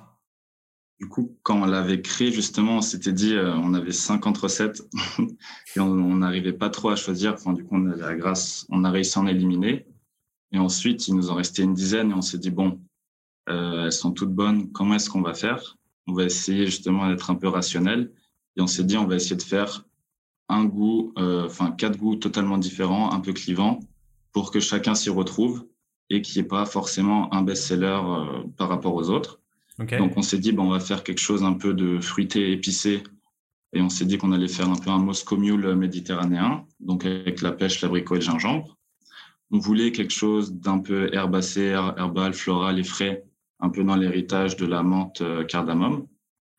[0.98, 4.82] Du coup, quand on l'avait créé justement, on s'était dit on avait 50 recettes
[5.76, 7.34] et on n'arrivait pas trop à choisir.
[7.34, 9.86] Enfin, du coup, on a, grâce, on a réussi à en éliminer.
[10.52, 12.80] Et ensuite, il nous en restait une dizaine et on s'est dit bon,
[13.46, 14.70] elles sont toutes bonnes.
[14.72, 15.76] Comment est-ce qu'on va faire?
[16.06, 18.12] On va essayer justement d'être un peu rationnel
[18.56, 19.84] et on s'est dit, on va essayer de faire
[20.48, 23.80] un goût, euh, enfin quatre goûts totalement différents, un peu clivants,
[24.32, 25.66] pour que chacun s'y retrouve
[26.08, 29.40] et qu'il n'y ait pas forcément un best-seller euh, par rapport aux autres.
[29.98, 33.02] Donc on s'est dit, bon, on va faire quelque chose un peu de fruité, épicé.
[33.72, 37.42] Et on s'est dit qu'on allait faire un peu un Moscow Mule méditerranéen, donc avec
[37.42, 38.78] la pêche, l'abricot et le gingembre.
[39.50, 43.24] On voulait quelque chose d'un peu herbacé, herbal, floral et frais,
[43.60, 46.06] un peu dans l'héritage de la menthe euh, cardamome.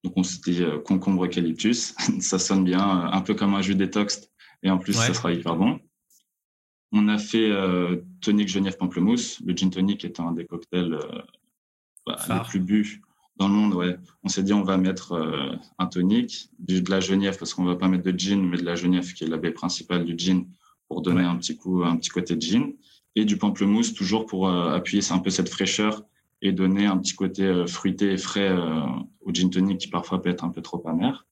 [0.03, 3.61] Donc on s'est dit euh, concombre eucalyptus, ça sonne bien, euh, un peu comme un
[3.61, 4.29] jus détox,
[4.63, 5.79] et en plus ça sera hyper bon.
[6.93, 9.41] On a fait euh, tonic Genève pamplemousse.
[9.45, 10.97] Le gin tonic est un des cocktails
[12.05, 13.01] bah, les plus bu
[13.35, 13.73] dans le monde.
[13.73, 13.97] Ouais.
[14.23, 17.89] On s'est dit on va mettre un tonic, de la Genève parce qu'on va pas
[17.89, 20.45] mettre de gin, mais de la Genève qui est la baie principale du gin
[20.87, 22.73] pour donner un petit coup, un petit côté de gin,
[23.15, 26.03] et du pamplemousse toujours pour appuyer un peu cette fraîcheur
[26.41, 28.81] et donner un petit côté euh, fruité et frais euh,
[29.21, 31.25] au gin tonic qui parfois peut être un peu trop amer.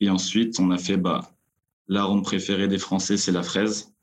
[0.00, 1.30] Et ensuite, on a fait bah,
[1.88, 3.94] l'arôme préféré des Français, c'est la fraise.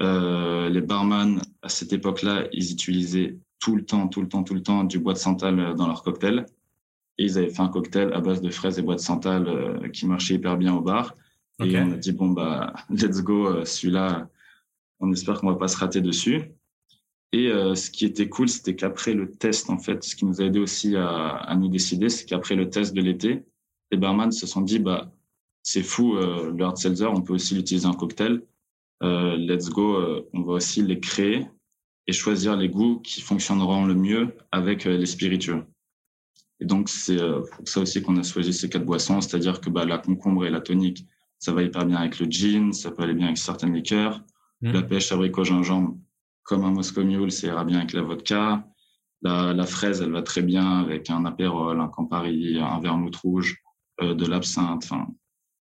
[0.00, 4.54] Euh, les barman, à cette époque-là, ils utilisaient tout le temps, tout le temps, tout
[4.54, 6.44] le temps du bois de santal dans leur cocktail.
[7.18, 10.06] Et ils avaient fait un cocktail à base de fraises et bois de santal qui
[10.06, 11.14] marchait hyper bien au bar.
[11.64, 14.28] Et on a dit, bon, bah, let's go, celui-là,
[15.00, 16.52] on espère qu'on va pas se rater dessus.
[17.32, 20.40] Et euh, ce qui était cool, c'était qu'après le test, en fait, ce qui nous
[20.40, 23.44] a aidé aussi à, nous décider, c'est qu'après le test de l'été,
[23.90, 25.12] les barman se sont dit, bah,
[25.62, 28.42] c'est fou, euh, le hard seltzer, on peut aussi l'utiliser en cocktail.
[29.02, 31.46] Euh, let's go, euh, on va aussi les créer
[32.06, 35.64] et choisir les goûts qui fonctionneront le mieux avec les spiritueux.
[36.60, 39.84] Et donc, c'est pour ça aussi qu'on a choisi ces quatre boissons, c'est-à-dire que bah,
[39.84, 41.04] la concombre et la tonique,
[41.40, 44.22] ça va hyper bien avec le gin, ça peut aller bien avec certaines liqueurs.
[44.62, 44.72] Mmh.
[44.72, 45.96] La pêche abricot gingembre,
[46.42, 48.66] comme un Moscow Mule, ça ira bien avec la vodka.
[49.22, 53.62] La, la, fraise, elle va très bien avec un apérole, un Campari, un vermouth rouge,
[54.02, 54.84] euh, de l'absinthe.
[54.84, 55.08] Enfin,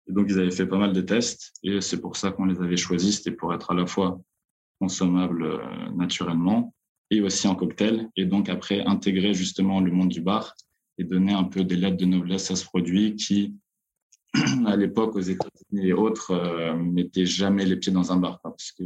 [0.08, 2.76] donc ils avaient fait pas mal de tests et c'est pour ça qu'on les avait
[2.76, 3.18] choisis.
[3.18, 4.20] C'était pour être à la fois
[4.80, 6.74] consommable euh, naturellement
[7.10, 8.08] et aussi en cocktail.
[8.16, 10.54] Et donc après intégrer justement le monde du bar
[10.98, 13.56] et donner un peu des lettres de noblesse à ce produit qui,
[14.66, 18.72] à l'époque aux États-Unis et autres, euh, mettaient jamais les pieds dans un bar parce
[18.72, 18.84] que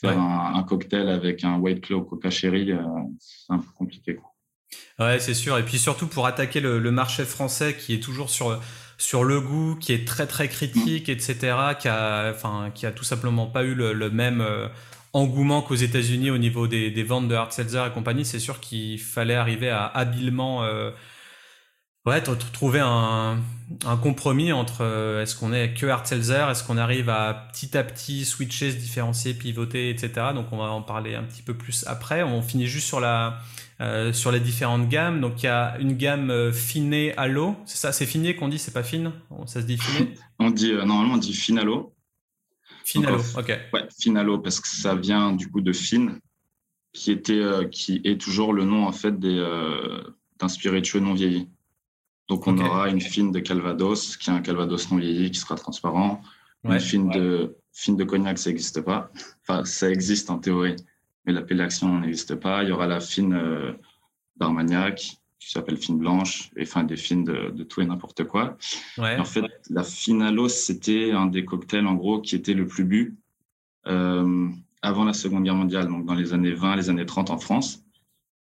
[0.00, 2.82] faire un, cocktail avec un White Claw Coca Cherry, euh,
[3.18, 4.16] c'est un peu compliqué.
[4.16, 4.34] Quoi.
[4.98, 5.58] Ouais, c'est sûr.
[5.58, 8.60] Et puis surtout pour attaquer le, marché français qui est toujours sur
[8.98, 13.04] sur le goût, qui est très très critique, etc., qui a, enfin, qui a tout
[13.04, 14.68] simplement pas eu le, même euh,
[15.12, 18.24] engouement qu'aux États-Unis au niveau des, des, ventes de hard seltzer et compagnie.
[18.24, 20.90] C'est sûr qu'il fallait arriver à habilement euh,
[22.06, 23.38] ouais, trouver un,
[23.84, 27.76] un compromis entre euh, est-ce qu'on est que hard seltzer, est-ce qu'on arrive à petit
[27.76, 30.28] à petit switcher, se différencier, pivoter, etc.
[30.34, 32.22] Donc on va en parler un petit peu plus après.
[32.22, 33.40] On finit juste sur la
[33.80, 35.20] euh, sur les différentes gammes.
[35.20, 37.56] Donc il y a une gamme euh, finée à l'eau.
[37.64, 39.12] C'est ça, c'est finé qu'on dit, c'est pas fine.
[39.46, 40.14] Ça se dit finé?
[40.38, 41.92] on dit normalement on dit fine à l'eau.
[42.84, 43.48] Fine à l'eau, ok.
[43.72, 46.20] Ouais, fine à l'eau parce que ça vient du coup de fine,
[46.92, 47.42] qui était
[47.72, 49.44] qui est toujours le nom en fait des
[50.38, 51.48] d'un spiritueux non vieilli.
[52.28, 55.54] Donc, on aura une fine de Calvados, qui est un Calvados non vieilli, qui sera
[55.54, 56.20] transparent.
[56.64, 59.10] une fine, de, fine de cognac, ça n'existe pas.
[59.42, 60.76] Enfin, ça existe en théorie,
[61.24, 62.64] mais l'appellation n'existe pas.
[62.64, 63.72] Il y aura la fine euh,
[64.36, 68.56] d'Armagnac, qui s'appelle fine blanche, et enfin des fines de, tout et n'importe quoi.
[68.98, 72.66] en fait, la fine à l'os, c'était un des cocktails, en gros, qui était le
[72.66, 73.16] plus bu
[73.86, 74.48] euh,
[74.82, 77.84] avant la Seconde Guerre mondiale, donc dans les années 20, les années 30 en France.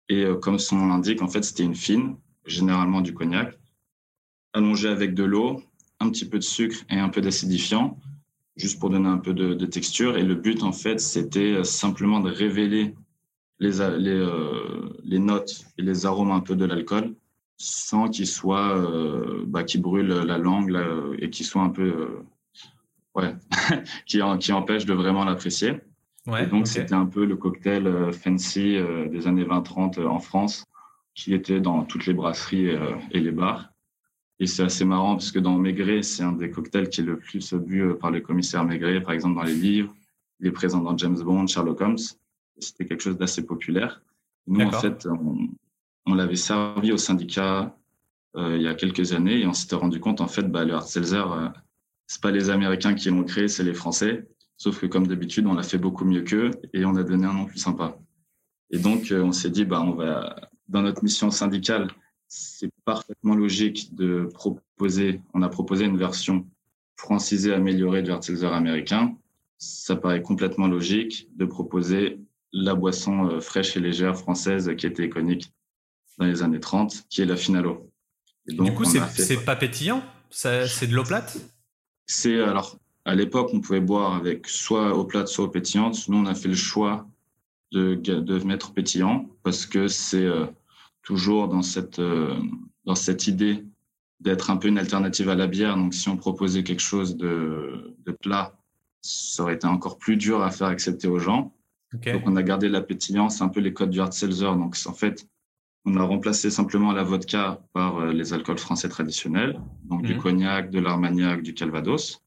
[0.10, 2.16] Et euh, comme son nom l'indique, en fait, c'était une fine,
[2.46, 3.58] généralement du cognac,
[4.54, 5.62] allongé avec de l'eau,
[6.00, 7.98] un petit peu de sucre et un peu d'acidifiant,
[8.56, 10.18] juste pour donner un peu de, texture.
[10.18, 12.96] Et le but, en fait, c'était euh, simplement de révéler
[13.60, 17.16] les, les, euh, les, notes et les arômes un peu de l'alcool
[17.58, 20.78] sans qu'il soit, euh, bah, qui brûle la langue
[21.20, 22.24] et qui soit un peu,
[23.16, 23.36] ouais,
[24.06, 25.78] qui, qui empêche de vraiment l'apprécier.
[26.28, 28.78] et donc, c'était un peu le cocktail fancy
[29.10, 30.66] des années 20-30 en France,
[31.16, 32.76] qui était dans toutes les brasseries
[33.12, 33.73] et les bars.
[34.44, 37.18] Et c'est assez marrant parce que dans Maigret, c'est un des cocktails qui est le
[37.18, 39.96] plus bu par le commissaire Maigret, par exemple dans les livres.
[40.42, 41.98] Il est présent dans James Bond, Sherlock Holmes.
[42.60, 44.02] C'était quelque chose d'assez populaire.
[44.48, 45.08] Nous, en fait,
[46.06, 47.74] on, l'avait servi au syndicat
[48.36, 50.74] euh, il y a quelques années et on s'était rendu compte, en fait, bah, le
[50.74, 51.48] hard euh,
[52.08, 54.28] c'est pas les Américains qui l'ont créé, c'est les Français.
[54.58, 57.34] Sauf que comme d'habitude, on l'a fait beaucoup mieux qu'eux et on a donné un
[57.34, 57.98] nom plus sympa.
[58.72, 60.36] Et donc, euh, on s'est dit, bah, on va,
[60.68, 61.88] dans notre mission syndicale,
[62.34, 66.48] c'est parfaitement logique de proposer, on a proposé une version
[66.96, 69.16] francisée améliorée du hard seltzer américain.
[69.60, 72.20] Ça paraît complètement logique de proposer
[72.52, 75.54] la boisson euh, fraîche et légère française qui était iconique
[76.18, 77.92] dans les années 30, qui est la Finalo.
[78.48, 80.04] du coup, c'est pas pétillant?
[80.32, 81.38] C'est de l'eau plate?
[82.08, 86.08] C'est alors à l'époque, on pouvait boire avec soit eau plate, soit eau pétillante.
[86.08, 87.08] Nous, on a fait le choix
[87.72, 90.46] de, de mettre pétillant parce que c'est euh,
[91.04, 92.36] toujours dans cette, euh,
[92.86, 93.64] dans cette idée
[94.20, 95.76] d'être un peu une alternative à la bière.
[95.76, 98.54] Donc, si on proposait quelque chose de, de plat,
[99.02, 101.54] ça aurait été encore plus dur à faire accepter aux gens.
[101.92, 104.56] Donc, on a gardé la pétillance, un peu les codes du hard seltzer.
[104.56, 105.28] Donc, en fait,
[105.86, 110.22] on a remplacé simplement la vodka par euh, les alcools français traditionnels, donc du mhm.
[110.22, 112.22] cognac, de l'armagnac, du calvados.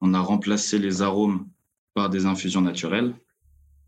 [0.00, 1.46] On a remplacé les arômes
[1.94, 3.14] par des infusions naturelles.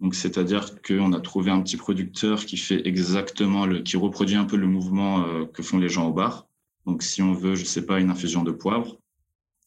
[0.01, 4.45] Donc, c'est-à-dire qu'on a trouvé un petit producteur qui fait exactement le, qui reproduit un
[4.45, 6.47] peu le mouvement euh, que font les gens au bar.
[6.87, 8.97] Donc, si on veut, je sais pas, une infusion de poivre,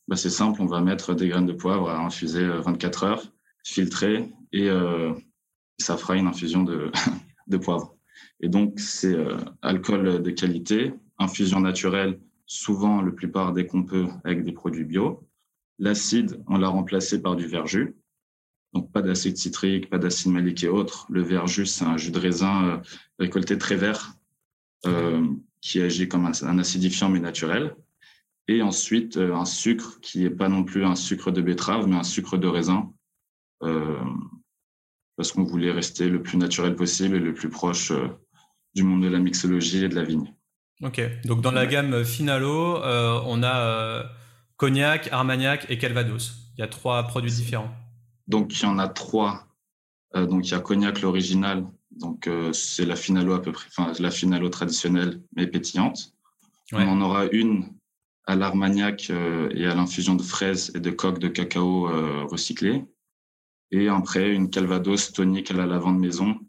[0.07, 3.23] bah, c'est simple, on va mettre des graines de poivre à infuser 24 euh, heures,
[3.63, 4.69] filtrer et
[5.77, 6.63] ça fera une infusion
[7.47, 7.95] de, poivre.
[8.39, 14.07] Et donc, c'est euh, alcool de qualité, infusion naturelle, souvent, la plupart des qu'on peut,
[14.23, 15.27] avec des produits bio.
[15.79, 17.95] L'acide, on l'a remplacé par du verjus.
[18.73, 21.05] Donc, pas d'acide citrique, pas d'acide malique et autres.
[21.09, 22.77] Le verjus, c'est un jus de raisin euh,
[23.19, 24.13] récolté très vert
[24.85, 25.25] euh,
[25.59, 27.75] qui agit comme un, acidifiant mais naturel.
[28.47, 32.03] Et ensuite, un sucre qui n'est pas non plus un sucre de betterave, mais un
[32.03, 32.91] sucre de raisin
[35.21, 38.07] parce qu'on voulait rester le plus naturel possible et le plus proche euh,
[38.73, 40.33] du monde de la mixologie et de la vigne.
[40.81, 44.03] Ok, donc dans la gamme Finalo, euh, on a euh,
[44.57, 46.33] Cognac, Armagnac et Calvados.
[46.57, 47.69] Il y a trois produits différents.
[48.27, 49.47] Donc il y en a trois.
[50.13, 54.11] donc il y a Cognac l'original, donc c'est la Finalo à peu près, enfin la
[54.11, 56.13] Finalo traditionnelle mais pétillante.
[56.73, 57.73] On en aura une
[58.25, 61.87] à l'Armagnac et à l'infusion de fraises et de coques de cacao
[62.27, 62.85] recyclées
[63.71, 66.39] et après une Calvados tonique à la lavande maison,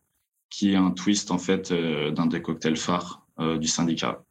[0.50, 4.24] qui est un twist en fait euh, d'un des cocktails phares euh, du syndicat.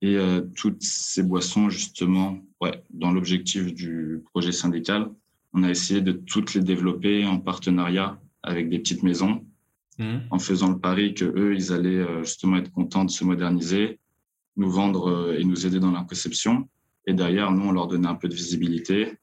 [0.00, 5.10] Et euh, toutes ces boissons, justement, ouais, dans l'objectif du projet syndical,
[5.56, 9.44] on a essayé de toutes les développer en partenariat avec des petites maisons,
[9.98, 10.18] mmh.
[10.30, 13.98] en faisant le pari que eux, ils allaient justement être contents de se moderniser,
[14.56, 16.68] nous vendre et nous aider dans leur conception.
[17.06, 19.18] Et derrière, nous, on leur donnait un peu de visibilité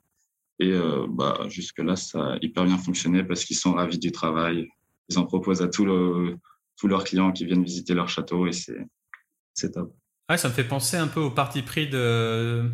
[0.59, 4.67] et euh, bah, jusque-là, ça a hyper bien fonctionné parce qu'ils sont ravis du travail.
[5.09, 9.95] Ils en proposent à tous, leurs clients qui viennent visiter leur château et c'est top.
[10.29, 12.69] Ouais, ça me fait penser un peu au parti pris de.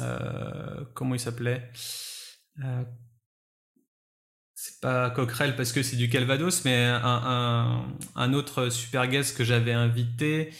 [0.00, 1.70] Euh, comment il s'appelait?
[2.64, 2.82] Euh,
[4.54, 9.36] C'est pas Coquerel parce que c'est du Calvados, mais un, un, un autre super guest
[9.36, 10.50] que j'avais invité,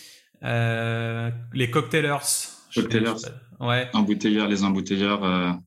[0.42, 2.26] les Cocktailers.
[2.74, 3.16] Cocktailers.
[3.60, 3.88] Ouais.
[3.92, 5.60] Embouteilleurs, les embouteilleurs.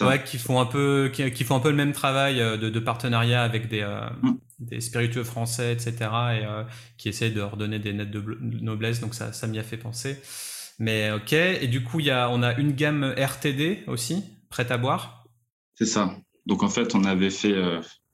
[0.00, 3.42] Ouais, qui font un peu, qui, font un peu le même travail euh, de, partenariat
[3.42, 4.38] avec des, euh, mm.
[4.60, 5.92] des spiritueux français, etc.
[5.92, 6.64] Et euh,
[6.96, 9.00] qui essaient de redonner des nettes de noblesse.
[9.00, 10.20] Donc ça, ça m'y a fait penser.
[10.78, 11.32] Mais ok.
[11.32, 15.17] Et du coup, il y a, on a une gamme RTD aussi, prête à boire.
[15.78, 16.16] C'est ça.
[16.46, 17.54] Donc en fait, on avait fait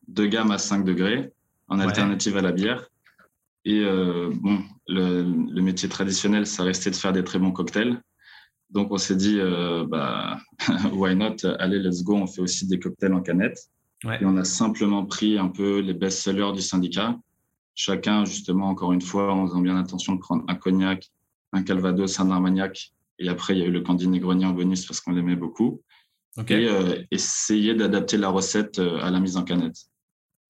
[0.06, 1.32] deux gammes à 5 degrés
[1.68, 2.90] en alternative à la bière.
[3.64, 8.02] Et bon, le, le métier traditionnel, ça restait de faire des très bons cocktails.
[8.74, 10.38] Donc, on s'est dit, euh, bah,
[10.92, 11.36] why not?
[11.60, 12.16] Allez, let's go.
[12.16, 13.58] On fait aussi des cocktails en canette.
[14.20, 17.16] Et on a simplement pris un peu les best-sellers du syndicat.
[17.74, 21.10] Chacun, justement, encore une fois, en faisant bien attention de prendre un cognac,
[21.52, 22.92] un calvados, un armagnac.
[23.18, 25.80] Et après, il y a eu le candy negroni en bonus parce qu'on l'aimait beaucoup.
[26.38, 29.76] Et euh, essayer d'adapter la recette euh, à la mise en canette.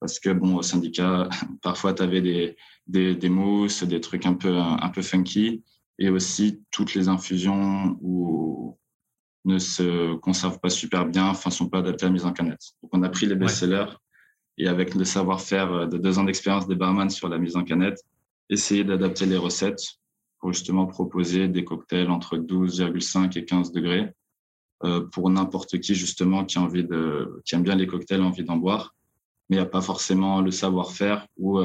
[0.01, 1.29] Parce que, bon, au syndicat,
[1.63, 5.63] parfois, tu avais des, des, des, mousses, des trucs un peu, un peu funky
[5.99, 8.79] et aussi toutes les infusions où
[9.45, 12.63] ne se conservent pas super bien, enfin sont pas adaptées à la mise en canette.
[12.83, 13.93] Donc on a pris les best-sellers
[14.57, 18.01] et avec le savoir-faire de deux ans d'expérience des barman sur la mise en canette,
[18.49, 19.99] essayer d'adapter les recettes
[20.39, 24.24] pour justement proposer des cocktails entre 12,5 et 15 degrés euh,
[25.13, 28.57] pour n'importe qui justement qui a envie de, qui aime bien les cocktails, envie d'en
[28.57, 28.95] boire.
[29.49, 31.61] mais il n'y a pas forcément le savoir-faire ou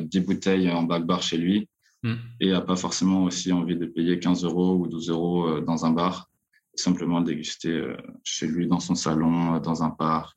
[0.00, 1.68] 10 bouteilles en back bar chez lui.
[2.02, 2.14] Hmm.
[2.40, 5.84] Et il n'a pas forcément aussi envie de payer 15 euros ou 12 euros dans
[5.84, 6.30] un bar,
[6.74, 7.82] simplement déguster
[8.22, 10.36] chez lui, dans son salon, dans un parc.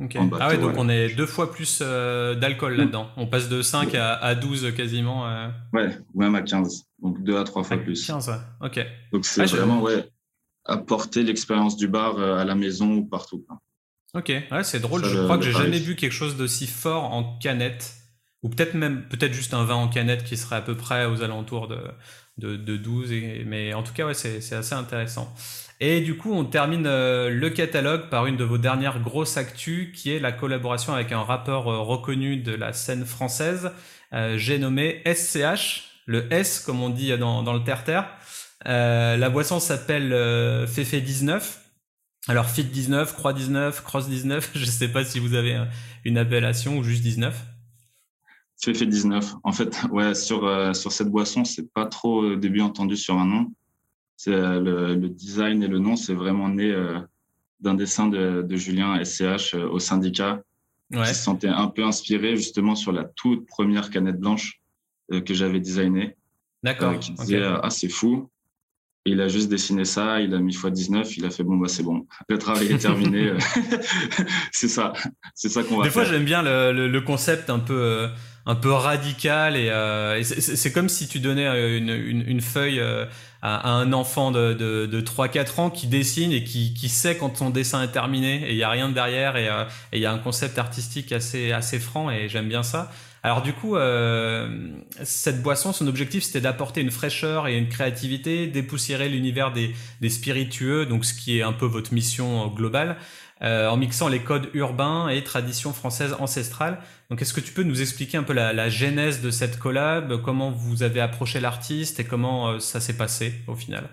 [0.00, 3.08] ah ouais, donc on est deux fois plus d'alcool là-dedans.
[3.16, 5.24] On passe de 5 à, 12 quasiment.
[5.72, 6.86] Ouais, ou même à 15.
[7.04, 8.06] Donc deux à trois fois plus.
[8.06, 8.32] 15,
[8.62, 8.80] ok.
[9.12, 10.08] Donc c'est vraiment, ouais,
[10.64, 13.46] apporter l'expérience du bar euh, à la maison ou partout.
[14.14, 15.04] Ok, ouais, c'est drôle.
[15.04, 17.94] je crois que j'ai jamais vu quelque chose d'aussi fort en canette,
[18.42, 21.22] ou peut-être même peut-être juste un vin en canette qui serait à peu près aux
[21.22, 23.10] alentours de, de, 12.
[23.46, 25.34] mais en tout cas, ouais, c'est assez intéressant.
[25.80, 29.92] Et du coup, on termine euh, le catalogue par une de vos dernières grosses actus,
[29.92, 33.72] qui est la collaboration avec un rappeur euh, reconnu de la scène française.
[34.36, 38.06] j'ai nommé SCH, le S comme on dit dans, dans le terre-terre.
[38.66, 41.60] Euh, la boisson s'appelle euh, Fefe 19.
[42.28, 45.62] Alors Fit 19, Croix 19, Cross 19, je ne sais pas si vous avez
[46.04, 47.46] une appellation ou juste 19.
[48.62, 49.34] Fefe 19.
[49.42, 53.18] En fait, ouais, sur, euh, sur cette boisson, c'est pas trop au début entendu sur
[53.18, 53.52] un nom.
[54.16, 56.72] C'est le, design et le nom, c'est vraiment né
[57.60, 60.40] d'un dessin de, Julien SCH au syndicat,
[60.92, 64.62] qui se sentait un peu inspiré justement sur la toute première canette blanche
[65.10, 66.16] que j'avais designée.
[66.62, 66.98] D'accord.
[67.00, 68.30] qui disait ah c'est fou,
[69.06, 71.82] il a juste dessiné ça, il a mis x19, il a fait bon, bah c'est
[71.82, 73.32] bon, le travail est terminé.
[74.52, 74.92] c'est ça,
[75.34, 78.08] c'est ça qu'on va Des fois, j'aime bien le, le, concept un peu, euh,
[78.46, 82.80] un peu radical et, euh, c'est comme si tu donnais euh, une, une, une feuille
[82.80, 83.08] à,
[83.42, 87.36] à, un enfant de, de, de 3-4 ans qui dessine et qui, qui, sait quand
[87.36, 89.50] son dessin est terminé et il y a rien derrière et
[89.92, 92.90] il y a un concept artistique assez, assez franc et j'aime bien ça.
[93.24, 94.46] Alors du coup, euh,
[95.02, 99.72] cette boisson, son objectif, c'était d'apporter une fraîcheur et une créativité, dépoussiérer l'univers des,
[100.10, 102.98] spiritueux, donc ce qui est un peu votre mission globale,
[103.40, 106.82] euh, en mixant les codes urbains et traditions françaises ancestrales.
[107.08, 110.50] Donc est-ce que tu peux nous expliquer un peu la, genèse de cette collab, comment
[110.50, 113.88] vous avez approché l'artiste et comment euh, ça s'est passé au final?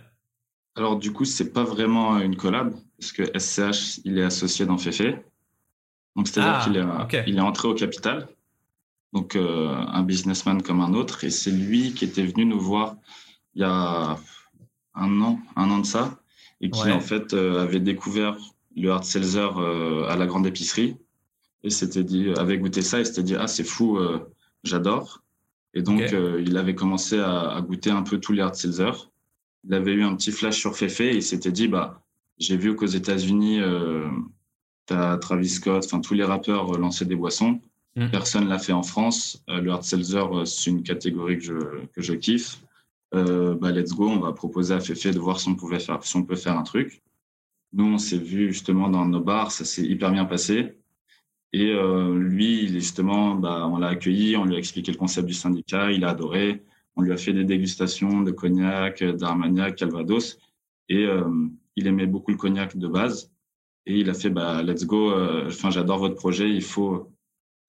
[0.76, 4.78] Alors du coup, c'est pas vraiment une collab, parce que SCH, il est associé dans
[4.78, 5.16] Fefe.
[6.18, 8.28] Donc c'est-à-dire ah, qu'il est, il est entré au capital
[9.14, 11.24] donc euh, un businessman comme un autre.
[11.24, 12.96] Et c'est lui qui était venu nous voir
[13.56, 14.18] il y a
[14.94, 16.20] un an, un an de ça,
[16.62, 18.38] et qui en fait euh, avait découvert
[18.76, 20.96] le hard seltzer euh, à la grande épicerie
[21.64, 24.00] et s'était dit, avait goûté ça et s'était dit ah c'est fou,
[24.64, 25.22] j'adore.
[25.74, 26.02] Et donc
[26.40, 28.92] il avait commencé à, goûter un peu tous les hard seltzer.
[29.64, 32.02] Il avait eu un petit flash sur Fefe et il s'était dit bah
[32.40, 33.60] j'ai vu qu'aux États-Unis
[34.88, 37.62] tu as Travis Scott, enfin tous les rappeurs lançaient des boissons.
[37.96, 38.10] Mm.
[38.10, 39.44] Personne l'a fait en France.
[39.50, 42.62] Euh, le hard seltzer, euh, c'est une catégorie que je, que je kiffe.
[43.14, 46.02] Euh, bah, let's go, on va proposer à Fefe de voir si on, pouvait faire,
[46.04, 47.02] si on peut faire un truc.
[47.74, 50.78] Nous, on s'est vu justement dans nos bars, ça s'est hyper bien passé.
[51.54, 51.74] Et
[52.14, 56.06] lui, justement, bah, on l'a accueilli, on lui a expliqué le concept du syndicat, il
[56.06, 56.64] a adoré.
[56.96, 60.40] On lui a fait des dégustations de cognac, d'Armagnac, Calvados.
[60.88, 61.06] Et
[61.76, 63.34] il aimait beaucoup le cognac de base.
[63.86, 65.14] Et il a fait, bah, let's go,
[65.46, 67.12] enfin, j'adore votre projet, il faut,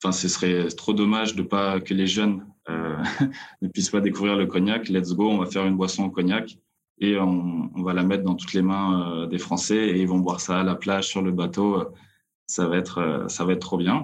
[0.03, 2.97] Enfin, ce serait trop dommage de pas que les jeunes euh,
[3.62, 4.88] ne puissent pas découvrir le cognac.
[4.88, 6.59] Let's go, on va faire une boisson au cognac
[6.99, 10.19] et on, va la mettre dans toutes les mains euh, des Français et ils vont
[10.19, 11.85] boire ça à la plage, sur le bateau.
[12.49, 14.03] Ça va être, euh, ça va être trop bien.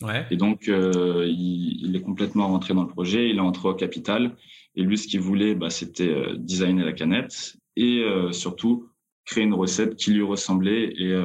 [0.00, 0.26] Ouais.
[0.30, 3.28] Et donc, il, est complètement rentré dans le projet.
[3.28, 4.36] Il est entré au capital.
[4.76, 8.88] Et lui, ce qu'il voulait, bah, c'était designer la canette et surtout
[9.24, 11.16] créer une recette qui lui ressemblait et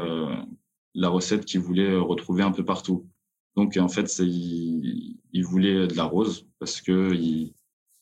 [0.93, 3.07] la recette qu'il voulait retrouver un peu partout.
[3.55, 7.53] Donc en fait, il, il, voulait de la rose parce que il,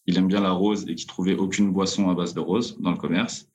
[0.06, 2.92] il, aime bien la rose et qu'il trouvait aucune boisson à base de rose dans
[2.92, 3.50] le commerce.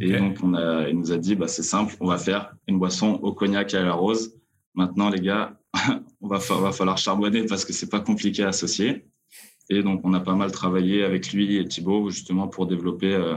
[0.00, 2.78] Et donc on a, il nous a dit, bah c'est simple, on va faire une
[2.78, 4.34] boisson au cognac et à la rose.
[4.74, 5.58] Maintenant les gars,
[6.20, 9.06] on va, va falloir charbonner parce que c'est pas compliqué à associer.
[9.70, 13.36] Et donc on a pas mal travaillé avec lui et Thibaut justement pour développer euh,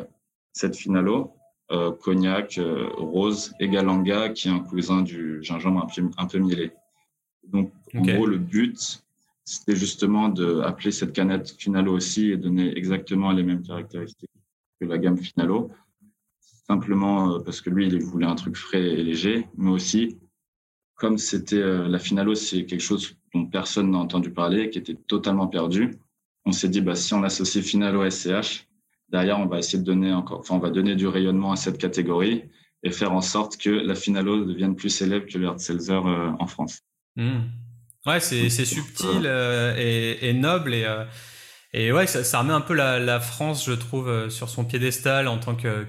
[0.53, 1.35] cette finalo.
[1.71, 6.25] Euh, cognac, euh, rose et galanga, qui est un cousin du gingembre un peu, un
[6.25, 6.71] peu mielé.
[7.47, 9.03] Donc, en gros, le but,
[9.43, 14.29] c'était justement d'appeler cette canette Finalo aussi et donner exactement les mêmes caractéristiques
[14.79, 15.71] que la gamme Finalo.
[16.67, 20.17] Simplement euh, parce que lui, il voulait un truc frais et léger, mais aussi,
[20.95, 24.95] comme c'était euh, la Finalo, c'est quelque chose dont personne n'a entendu parler, qui était
[24.95, 25.95] totalement perdu.
[26.45, 28.67] On s'est dit, bah, si on associe Finalo à SCH,
[29.09, 31.77] derrière, on va essayer de donner encore, enfin, on va donner du rayonnement à cette
[31.77, 32.43] catégorie
[32.83, 36.81] et faire en sorte que la Finalo devienne plus célèbre que le euh, en France.
[37.15, 37.41] Hmm.
[38.05, 39.75] Ouais, c'est subtil euh,
[40.21, 41.03] et, noble et, euh,
[41.73, 45.37] Et ouais, ça, remet un peu la, France, je trouve, euh, sur son piédestal en
[45.37, 45.85] tant que,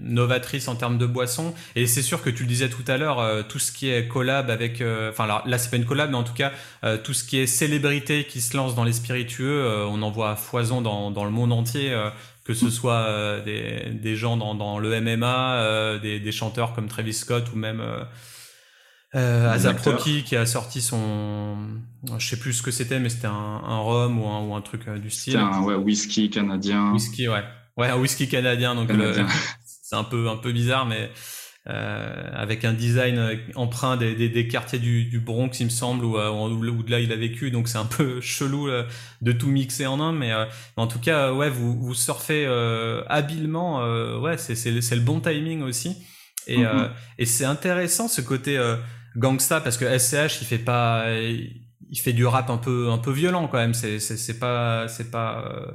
[0.00, 1.54] novatrice en termes de boissons.
[1.74, 4.06] Et c'est sûr que tu le disais tout à l'heure, euh, tout ce qui est
[4.06, 6.52] collab avec, euh, enfin là, là c'est pas une collab, mais en tout cas
[7.02, 10.36] tout ce qui est célébrité qui se lance dans les spiritueux, on en voit à
[10.36, 11.96] foison dans, dans le monde entier.
[12.44, 17.14] que ce soit des, des, gens dans, dans le MMA, des, des, chanteurs comme Travis
[17.14, 17.82] Scott ou même
[19.14, 21.56] euh, Azaproki qui a sorti son,
[22.18, 24.60] je sais plus ce que c'était, mais c'était un, un rhum ou un, ou un
[24.60, 25.34] truc euh, du style.
[25.34, 26.92] C'était un ouais, whisky canadien.
[26.92, 27.44] Whisky, ouais,
[27.76, 28.74] ouais, un whisky canadien.
[28.74, 28.90] Donc
[29.64, 31.10] c'est un peu un peu bizarre, mais
[31.68, 36.04] euh, avec un design emprunt des, des, des quartiers du, du, Bronx, il me semble,
[36.04, 37.52] où, euh, où, de là il a vécu.
[37.52, 38.84] Donc c'est un peu chelou euh,
[39.20, 40.32] de tout mixer en un, mais
[40.76, 42.46] en tout cas, ouais, vous vous surfez
[43.08, 43.78] habilement.
[44.20, 45.96] ouais, c'est c'est le bon timing aussi.
[46.48, 46.90] Et, mm-hmm.
[47.18, 48.58] et c'est intéressant ce côté
[49.16, 51.06] gangsta parce que SCH il fait pas
[51.92, 53.74] il fait du rap un peu un peu violent quand même.
[53.74, 55.66] C'est c'est c'est pas c'est pas euh,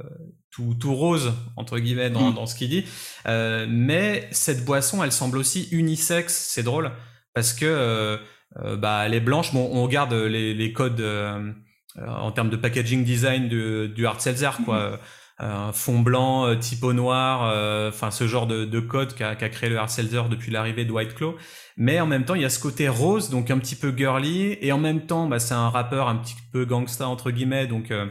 [0.50, 2.34] tout tout rose entre guillemets dans mm.
[2.34, 2.84] dans ce qu'il dit.
[3.26, 6.34] Euh, mais cette boisson elle semble aussi unisexe.
[6.34, 6.90] C'est drôle
[7.34, 8.16] parce que euh,
[8.64, 9.54] euh bah elle est blanche.
[9.54, 11.52] Bon on regarde les les codes euh,
[11.96, 14.90] en termes de packaging design du du hard seltzer quoi.
[14.90, 14.98] Mm.
[15.40, 19.70] Un fond blanc, euh, typo noir, euh, enfin ce genre de, de code qu'a créé
[19.70, 21.36] le Seltzer depuis l'arrivée de White Claw.
[21.78, 24.58] Mais en même temps, il y a ce côté rose, donc un petit peu girly,
[24.60, 27.90] et en même temps, bah, c'est un rappeur un petit peu gangsta entre guillemets, donc
[27.90, 28.06] euh,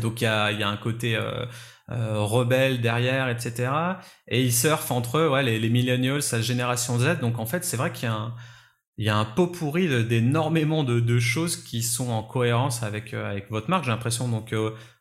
[0.00, 1.18] donc il y a, y a un côté
[1.88, 3.70] rebelle derrière, etc.
[4.28, 7.20] Et il surfe entre eux, ouais, les, les millennials, sa génération Z.
[7.20, 8.34] Donc en fait, c'est vrai qu'il y a un
[8.98, 13.12] il y a un pot pourri d'énormément de, de, choses qui sont en cohérence avec
[13.12, 14.28] avec votre marque, j'ai l'impression.
[14.28, 14.54] Donc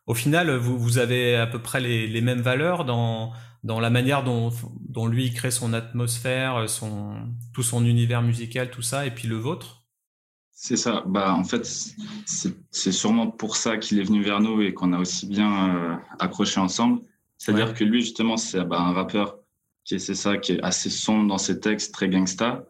[0.06, 3.34] au final, vous, vous avez à peu près les, les mêmes valeurs dans,
[3.66, 4.52] dans la manière dont,
[4.88, 7.16] dont lui crée son atmosphère, son,
[7.52, 9.84] tout son univers musical, tout ça, et puis le vôtre?
[10.52, 11.04] C'est ça.
[11.08, 11.68] Bah, en fait,
[12.26, 15.96] c'est sûrement pour ça qu'il est venu vers nous et qu'on a aussi bien euh,
[16.20, 17.02] accroché ensemble.
[17.38, 19.40] C'est-à-dire que lui, justement, c'est bah, un rappeur
[19.84, 22.66] qui est, ça, qui est assez sombre dans ses textes, très gangsta,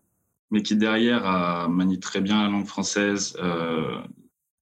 [0.49, 3.99] mais qui derrière a manie très bien la langue française, euh,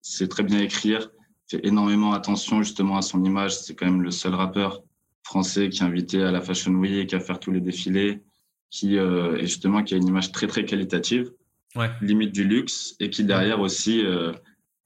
[0.02, 1.08] sait très bien écrire
[1.48, 3.56] fait énormément attention justement à son image.
[3.56, 4.82] C'est quand même le seul rappeur
[5.26, 8.22] français qui est invité à la Fashion Week, à faire tous les défilés,
[8.70, 11.32] qui euh, et justement qui a une image très très qualitative,
[11.74, 11.90] ouais.
[12.00, 14.32] limite du luxe, et qui derrière aussi euh,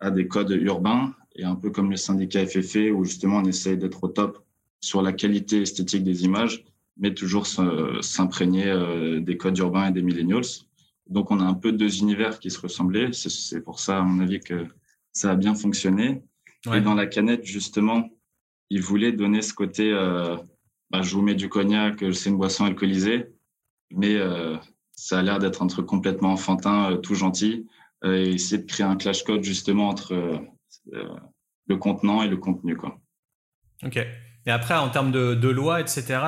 [0.01, 3.77] a des codes urbains et un peu comme le syndicat FFE où justement on essaye
[3.77, 4.43] d'être au top
[4.81, 6.65] sur la qualité esthétique des images,
[6.97, 10.51] mais toujours s'imprégner euh, des codes urbains et des millennials.
[11.09, 13.13] Donc on a un peu deux univers qui se ressemblaient.
[13.13, 14.67] C'est pour ça, à mon avis, que
[15.13, 16.23] ça a bien fonctionné.
[16.75, 18.09] Et dans la canette, justement,
[18.71, 20.37] il voulait donner ce côté, euh,
[20.91, 23.27] bah, je vous mets du cognac, c'est une boisson alcoolisée,
[23.91, 24.57] mais euh,
[24.93, 27.67] ça a l'air d'être un truc complètement enfantin, euh, tout gentil,
[28.05, 31.09] euh, et essayer de créer un clash code justement entre euh,
[31.67, 32.77] le contenant et le contenu.
[32.77, 32.99] Quoi.
[33.83, 33.97] Ok.
[33.97, 36.19] Et après, en termes de, de loi, etc.,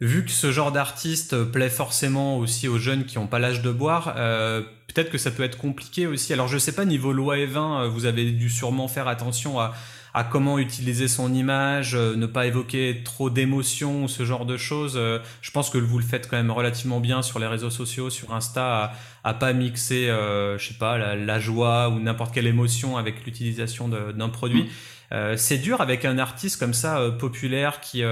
[0.00, 3.70] vu que ce genre d'artiste plaît forcément aussi aux jeunes qui n'ont pas l'âge de
[3.70, 6.32] boire, euh, peut-être que ça peut être compliqué aussi.
[6.32, 9.60] Alors je sais pas, niveau loi et vin, euh, vous avez dû sûrement faire attention
[9.60, 9.74] à,
[10.14, 15.00] à comment utiliser son image, euh, ne pas évoquer trop d'émotions, ce genre de choses.
[15.40, 18.34] je pense que vous le faites quand même relativement bien sur les réseaux sociaux, sur
[18.34, 18.92] Insta, à,
[19.24, 23.88] à pas mixer, euh, je sais pas, la, joie ou n'importe quelle émotion avec l'utilisation
[23.88, 24.68] d'un produit.
[25.12, 25.36] Mmh.
[25.36, 28.02] c'est dur avec un artiste comme ça populaire qui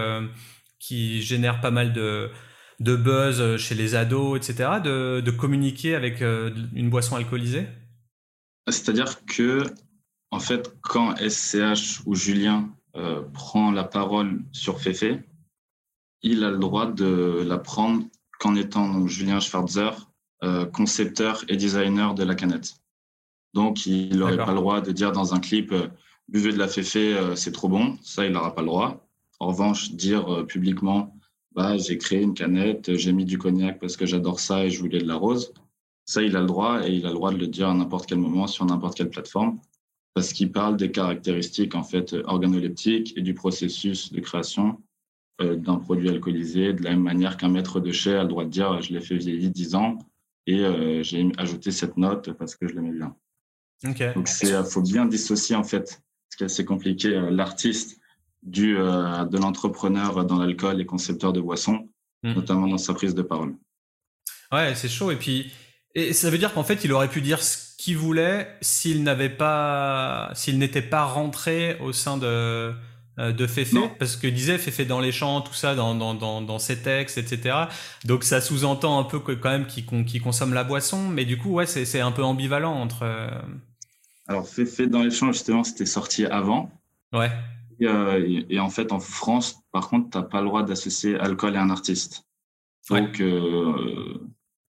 [0.79, 2.31] qui génère pas mal de,
[2.81, 7.67] de buzz chez les ados, etc., de, de communiquer avec euh, une boisson alcoolisée?
[8.69, 9.65] C'est-à-dire que,
[10.31, 15.19] en fait, quand SCH ou Julien euh, prend la parole sur Fefe,
[16.23, 18.05] il a le droit de la prendre
[18.39, 20.11] qu'en étant donc, Julien Schwarzer,
[20.45, 22.75] euh, concepteur et designer de la canette.
[23.55, 25.75] Donc, il n'aurait pas le droit de dire dans un clip
[26.29, 27.97] buvez de la Fefe, c'est trop bon.
[28.03, 29.09] Ça, il n'aura pas le droit.
[29.41, 31.15] En revanche, dire euh, publiquement,
[31.55, 34.79] bah, j'ai créé une canette, j'ai mis du cognac parce que j'adore ça et je
[34.81, 35.53] voulais de la rose,
[36.05, 38.07] ça, il a le droit et il a le droit de le dire à n'importe
[38.07, 39.61] quel moment sur n'importe quelle plateforme
[40.15, 44.81] parce qu'il parle des caractéristiques en fait organoleptiques et du processus de création
[45.41, 48.45] euh, d'un produit alcoolisé de la même manière qu'un maître de chez a le droit
[48.45, 49.99] de dire je l'ai fait vieillir 10 ans
[50.47, 53.15] et euh, j'ai ajouté cette note parce que je l'aimais bien.
[53.85, 54.13] Okay.
[54.15, 58.01] Donc c'est faut bien dissocier en fait parce que c'est compliqué l'artiste
[58.43, 61.89] du, euh, de l'entrepreneur dans l'alcool et concepteur de boissons,
[62.23, 62.33] mmh.
[62.33, 63.55] notamment dans sa prise de parole.
[64.53, 65.11] Ouais, c'est chaud.
[65.11, 65.53] Et puis,
[65.95, 69.31] et ça veut dire qu'en fait, il aurait pu dire ce qu'il voulait s'il n'avait
[69.31, 72.75] pas, s'il n'était pas rentré au sein de
[73.19, 76.41] euh, de Fefe, parce que disait Fefe dans les champs, tout ça, dans, dans, dans,
[76.41, 77.57] dans ses textes, etc.
[78.05, 81.51] Donc ça sous-entend un peu que, quand même qu'il consomme la boisson, mais du coup,
[81.51, 83.03] ouais, c'est un peu ambivalent entre.
[83.03, 83.29] Euh,
[84.29, 86.71] Alors Fefe dans les champs, justement, c'était sorti avant.
[87.13, 87.31] Ouais.
[87.81, 91.59] Et, en fait, en France, par contre, tu n'as pas le droit d'associer alcool et
[91.59, 92.25] un artiste.
[92.89, 93.23] Donc,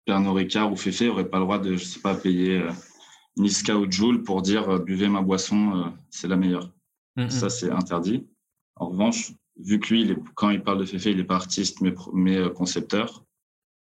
[0.06, 2.62] Pernod Ricard ou Fefe n'auraient pas le droit de, je sais pas, payer
[3.38, 6.72] Niska ou Joule pour dire buvez ma boisson, c'est la meilleure.
[7.18, 7.30] Mm-hmm.
[7.30, 8.28] Ça, c'est interdit.
[8.76, 11.94] En revanche, vu que lui, quand il parle de Fefe, il n'est pas artiste, mais,
[12.14, 13.24] mais concepteur,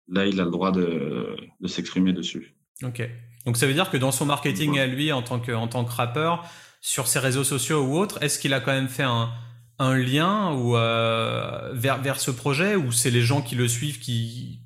[0.09, 2.55] là, il a le droit de, de s'exprimer dessus.
[2.83, 3.03] Ok.
[3.47, 5.85] Donc ça veut dire que dans son marketing à lui en tant que, en tant
[5.85, 6.45] que rappeur,
[6.81, 9.31] sur ses réseaux sociaux ou autres, est-ce qu'il a quand même fait un,
[9.79, 13.99] un lien ou, euh, vers, vers ce projet ou c'est les gens qui le suivent
[13.99, 14.61] qui,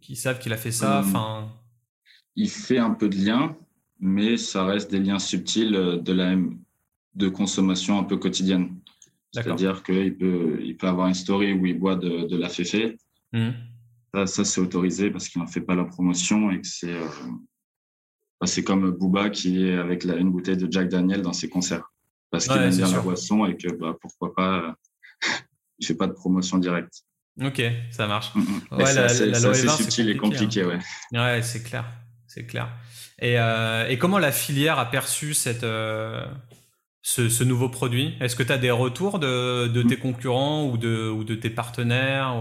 [0.00, 1.00] qui savent qu'il a fait ça?
[1.00, 1.08] Hum.
[1.08, 1.52] enfin...
[2.36, 3.56] Il fait un peu de lien,
[4.00, 6.36] mais ça reste des liens subtils de, la,
[7.14, 8.76] de consommation un peu quotidienne.
[9.32, 12.96] C'est-à-dire qu'il peut, il peut avoir une story où il boit de, de la féfé.
[13.32, 13.52] Hum.
[14.14, 17.08] Ça, ça c'est autorisé parce qu'il n'en fait pas la promotion et que c'est euh,
[18.40, 21.48] bah, c'est comme Booba qui est avec la, une bouteille de Jack Daniel dans ses
[21.48, 21.92] concerts
[22.30, 24.72] parce qu'il aime bien la boisson et que bah, pourquoi pas euh,
[25.78, 27.04] il fait pas de promotion directe.
[27.40, 28.34] Ok, ça marche.
[28.34, 28.76] Mm, mm.
[28.78, 29.08] Ouais,
[29.54, 30.80] c'est subtil et compliqué, hein.
[31.12, 31.18] ouais.
[31.18, 31.84] Ouais, c'est clair,
[32.28, 32.70] c'est clair.
[33.18, 38.14] Et, euh, et, comment la filière a perçu cette, ce, ce, nouveau produit?
[38.20, 41.50] Est-ce que tu as des retours de, de tes concurrents ou de, ou de tes
[41.50, 42.36] partenaires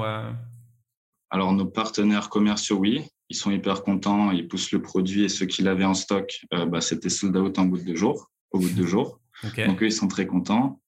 [1.31, 5.45] Alors, nos partenaires commerciaux, oui ils sont hyper contents, ils poussent le produit et ceux
[5.45, 8.59] qui l'avaient en stock, euh, bah, c'était sold out en bout de deux jours, au
[8.59, 9.19] bout de deux jours.
[9.65, 10.81] Donc eux, ils sont très contents.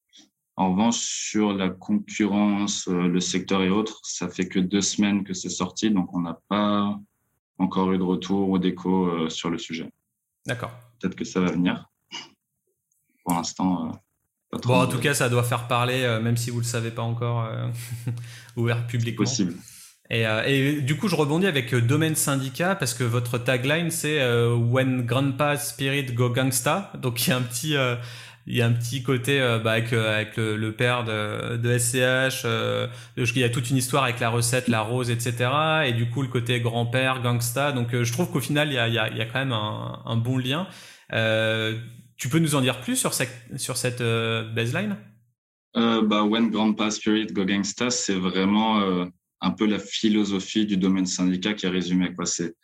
[0.56, 5.24] En revanche, sur la concurrence, euh, le secteur et autres, ça fait que deux semaines
[5.24, 7.00] que c'est sorti, donc on n'a pas
[7.60, 9.90] encore eu de retour ou d'écho euh, sur le sujet.
[10.46, 10.72] D'accord.
[11.00, 11.86] Peut-être que ça va venir.
[13.24, 13.92] Pour l'instant,
[14.64, 17.04] Bon, en tout cas, ça doit faire parler, même si vous ne le savez pas
[17.04, 17.48] encore,
[18.58, 19.24] ouvert publiquement.
[19.24, 19.54] Possible.
[20.12, 24.20] Euh, et, du coup, je rebondis avec euh, Domaine Syndicat parce que votre tagline c'est
[24.20, 26.92] euh, When Grandpa Spirit Go Gangsta.
[27.00, 27.76] Donc il y a un petit,
[28.50, 32.46] il y a un petit côté bah, avec, avec le, père de, SCH.
[33.18, 35.50] il y a toute une histoire avec la recette, la rose, etc.
[35.86, 37.72] Et du coup, le côté grand-père, gangsta.
[37.72, 40.68] Donc je trouve qu'au final, il y a, quand même un, bon lien.
[42.18, 44.02] tu peux nous en dire plus sur cette,
[44.56, 44.98] baseline?
[45.76, 49.08] Bah, When Grandpa Spirit Go Gangsta, c'est vraiment
[49.42, 52.12] un peu la philosophie du domaine syndicat qui est résumée.
[52.26, 52.56] C'est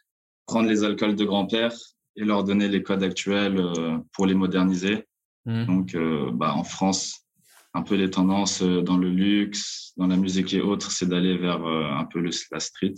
[0.45, 1.73] prendre les alcools de grand-père
[2.15, 5.05] et leur donner les codes actuels euh, pour les moderniser.
[5.46, 5.66] Mmh.
[5.66, 7.26] Donc, euh, bah, en France,
[7.74, 11.38] un peu les tendances euh, dans le luxe, dans la musique et autres, c'est d'aller
[11.38, 12.96] vers un peu le, la street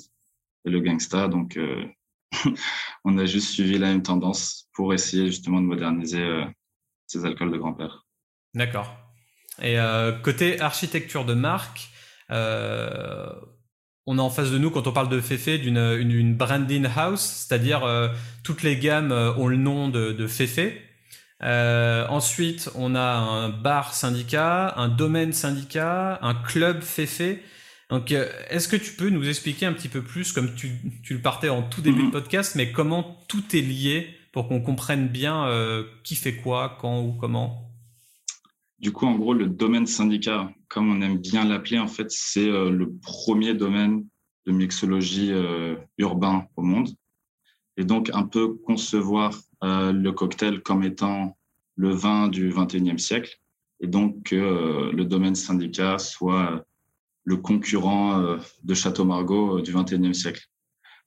[0.65, 1.27] et le gangsta.
[1.27, 1.59] Donc,
[3.03, 6.43] on a juste suivi la même tendance pour essayer justement de moderniser
[7.05, 8.05] ces alcools de grand-père.
[8.53, 8.95] D'accord.
[9.61, 9.77] Et
[10.23, 11.89] côté architecture de marque,
[14.07, 17.21] on a en face de nous, quand on parle de Fefe, d'une une, branding house,
[17.21, 18.07] c'est-à-dire euh,
[18.41, 20.73] toutes les gammes euh, ont le nom de, de Fefe.
[21.43, 27.39] Euh, ensuite, on a un bar syndicat, un domaine syndicat, un club Fefe.
[27.89, 30.71] Donc, est-ce que tu peux nous expliquer un petit peu plus, comme tu,
[31.09, 32.11] le partais en tout début de mhm.
[32.11, 35.47] podcast, mais comment tout est lié pour qu'on comprenne bien
[36.03, 37.67] qui fait quoi, quand ou comment?
[38.79, 42.47] Du coup, en gros, le domaine syndicat, comme on aime bien l'appeler, en fait, c'est
[42.47, 44.05] euh, le premier domaine
[44.45, 46.89] de mixologie euh, urbain au monde.
[47.77, 51.37] Et donc, un peu concevoir euh, le cocktail comme étant
[51.75, 53.39] le vin du 21e siècle.
[53.79, 56.65] Et donc, que le domaine syndicat soit
[57.25, 60.47] le concurrent de Château Margaux du 21e siècle.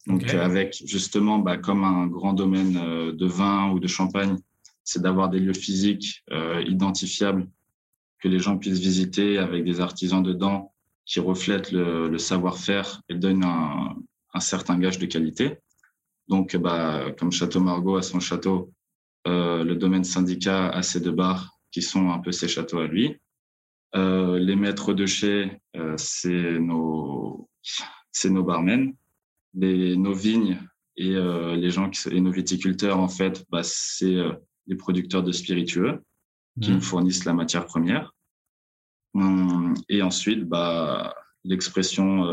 [0.06, 2.74] Donc, avec justement, bah, comme un grand domaine
[3.12, 4.36] de vin ou de champagne,
[4.84, 6.24] c'est d'avoir des lieux physiques
[6.66, 7.48] identifiables
[8.20, 10.72] que les gens puissent visiter avec des artisans dedans
[11.06, 15.58] qui reflètent le, savoir-faire et donnent un, certain gage de qualité.
[16.30, 18.72] Donc, bah, comme Château Margaux a son château,
[19.26, 22.86] euh, le domaine syndicat a ses deux bars qui sont un peu ses châteaux à
[22.86, 23.16] lui.
[23.96, 27.50] Euh, les maîtres de chez, euh, c'est nos,
[28.12, 28.94] c'est nos barmen.
[29.54, 30.58] Les, nos vignes
[30.96, 34.18] et les gens qui, et nos viticulteurs, en fait, bah, c'est
[34.68, 36.00] les producteurs de spiritueux
[36.60, 36.74] qui mmh.
[36.74, 38.14] nous fournissent la matière première.
[39.14, 42.24] Hum, et ensuite, bah, l'expression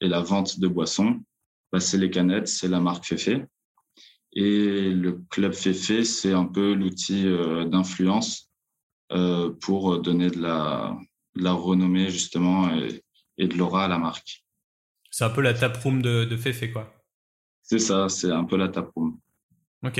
[0.00, 1.20] et la vente de boissons,
[1.72, 3.40] bah, c'est les canettes, c'est la marque Fefe.
[4.32, 8.50] Et le club Fefe, c'est un peu l'outil euh, d'influence
[9.12, 10.96] euh, pour donner de la,
[11.34, 12.70] la renommée justement
[13.38, 14.44] et, de l'aura à la marque.
[15.10, 16.92] C'est un peu la taproom de, de Fefe, quoi.
[17.62, 19.18] C'est ça, c'est un peu la taproom.
[19.84, 19.98] Ok.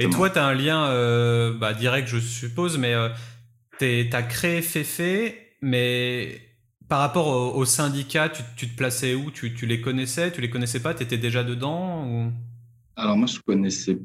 [0.00, 2.94] Et toi, tu as un lien bah, direct, je suppose, mais
[3.78, 6.45] tu as créé Fefe, mais
[6.88, 9.30] par rapport au, syndicat, tu, te plaçais où?
[9.30, 10.30] Tu, les connaissais?
[10.30, 10.94] Tu les connaissais pas?
[10.94, 12.32] Tu étais déjà dedans ou...
[12.94, 13.98] Alors moi, je connaissais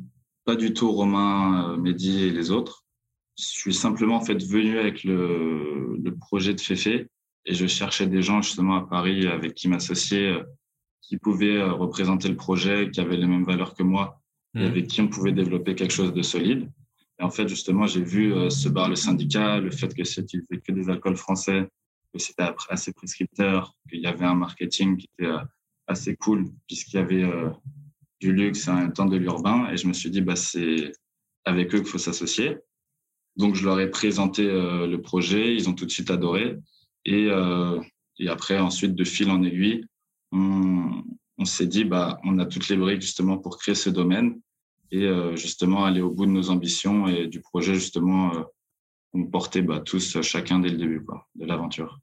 [0.46, 2.84] pas du tout Romain, euh, Mehdi et les autres.
[3.38, 7.08] je suis simplement en fait venu avec le, le projet de Féfé
[7.46, 10.40] et je cherchais des gens justement à Paris avec qui m'associer,
[11.02, 14.20] qui pouvaient représenter le projet, qui avaient les mêmes valeurs que moi
[14.56, 14.66] et mmh.
[14.66, 16.70] avec qui on pouvait développer quelque chose de solide.
[17.20, 20.72] Et en fait, justement, j'ai vu ce bar le syndicat, le fait que c'était que
[20.72, 21.70] des alcools français,
[22.14, 25.32] que c'était assez prescripteur, qu'il y avait un marketing qui était
[25.88, 27.26] assez cool puisqu'il y avait
[28.22, 29.70] du luxe et un temps de l'urbain.
[29.72, 30.93] Et je me suis dit, bah, c'est
[31.43, 32.57] avec eux qu'il faut s'associer.
[33.36, 35.55] Donc, je leur ai présenté euh, le projet.
[35.55, 36.57] Ils ont tout de suite adoré.
[37.05, 37.82] Et, euh,
[38.20, 39.86] et après, ensuite, de fil en aiguille,
[40.32, 41.03] on,
[41.38, 44.39] on s'est dit, bah, on a toutes les briques justement pour créer ce domaine
[44.91, 48.34] et euh, justement aller au bout de nos ambitions et du projet justement
[49.12, 51.99] qu'on portait bah, tous chacun dès le début quoi, de l'aventure.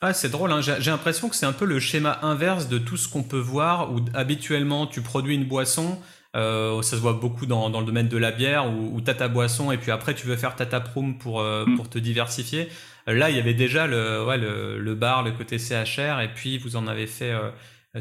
[0.00, 0.60] Ah, c'est drôle, hein.
[0.60, 3.92] j'ai l'impression que c'est un peu le schéma inverse de tout ce qu'on peut voir
[3.92, 5.98] où habituellement tu produis une boisson,
[6.36, 9.10] euh, ça se voit beaucoup dans, dans, le domaine de la bière où, où tu
[9.10, 11.76] as ta boisson et puis après tu veux faire ta taproom pour, euh, mm.
[11.76, 12.68] pour te diversifier.
[13.08, 16.58] Là, il y avait déjà le, ouais, le, le, bar, le côté CHR et puis
[16.58, 17.50] vous en avez fait euh,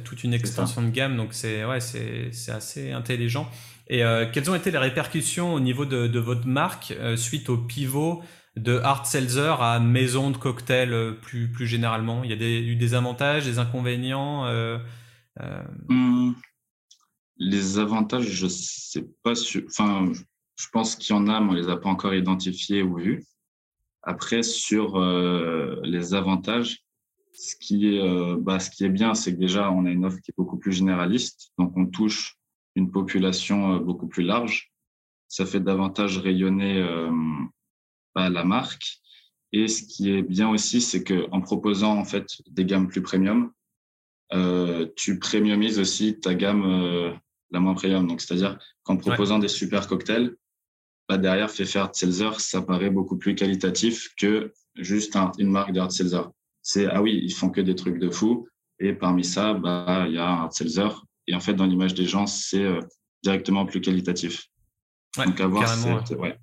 [0.04, 3.50] toute une extension de gamme donc c'est ouais, c'est assez intelligent.
[3.90, 8.22] Et euh, quelles ont été les répercussions au niveau de, votre marque suite au pivot
[8.58, 12.24] de hard seltzer à maison de cocktail euh, plus, plus généralement?
[12.24, 14.80] Il y a des, eu des avantages, des inconvénients euh,
[15.40, 15.64] euh?
[15.88, 16.34] Hmm.
[17.38, 19.34] Les avantages, je sais pas.
[19.68, 20.12] Enfin,
[20.56, 23.24] je pense qu'il y en a, mais on les a pas encore identifiés ou vus.
[24.02, 24.98] Après, sur
[25.84, 26.80] les avantages,
[27.34, 28.00] ce qui
[28.40, 30.58] bah, ce qui est bien, c'est que déjà, on a une offre qui est beaucoup
[30.58, 31.52] plus généraliste.
[31.60, 32.37] Donc, on touche
[32.78, 34.72] une population beaucoup plus large.
[35.28, 36.82] Ça fait davantage rayonner
[38.30, 39.00] la marque.
[39.54, 43.02] Et ce qui est bien aussi, c'est que en proposant en fait des gammes plus
[43.02, 43.52] premium,
[44.34, 47.14] euh, tu premiumises aussi ta gamme euh,
[47.52, 48.08] la moins premium.
[48.08, 50.36] Donc, c'est-à-dire qu'en proposant des super cocktails,
[51.08, 55.92] bah, derrière, faire Seltzer, ça paraît beaucoup plus qualitatif que juste une marque de hard
[55.92, 56.24] seltzer.
[56.62, 58.50] C'est, ah oui, ils font que des trucs de fou.
[58.80, 60.90] Et parmi ça, bah, il y a un hard seltzer.
[61.28, 62.80] Et en fait, dans l'image des gens, c'est euh,
[63.24, 64.48] directement plus qualitatif.
[65.18, 66.38] Donc, avoir cette, ouais.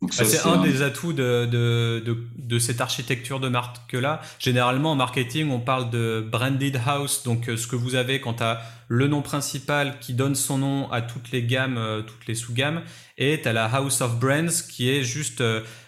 [0.00, 4.20] Bah, c'est un, des atouts de, de, de, de cette architecture de marque-là.
[4.38, 8.34] Généralement, en marketing, on parle de branded house, donc euh, ce que vous avez quand
[8.34, 12.26] tu as le nom principal qui donne son nom à toutes les gammes, euh, toutes
[12.26, 12.82] les sous-gammes,
[13.16, 15.42] et tu as la House of Brands qui est juste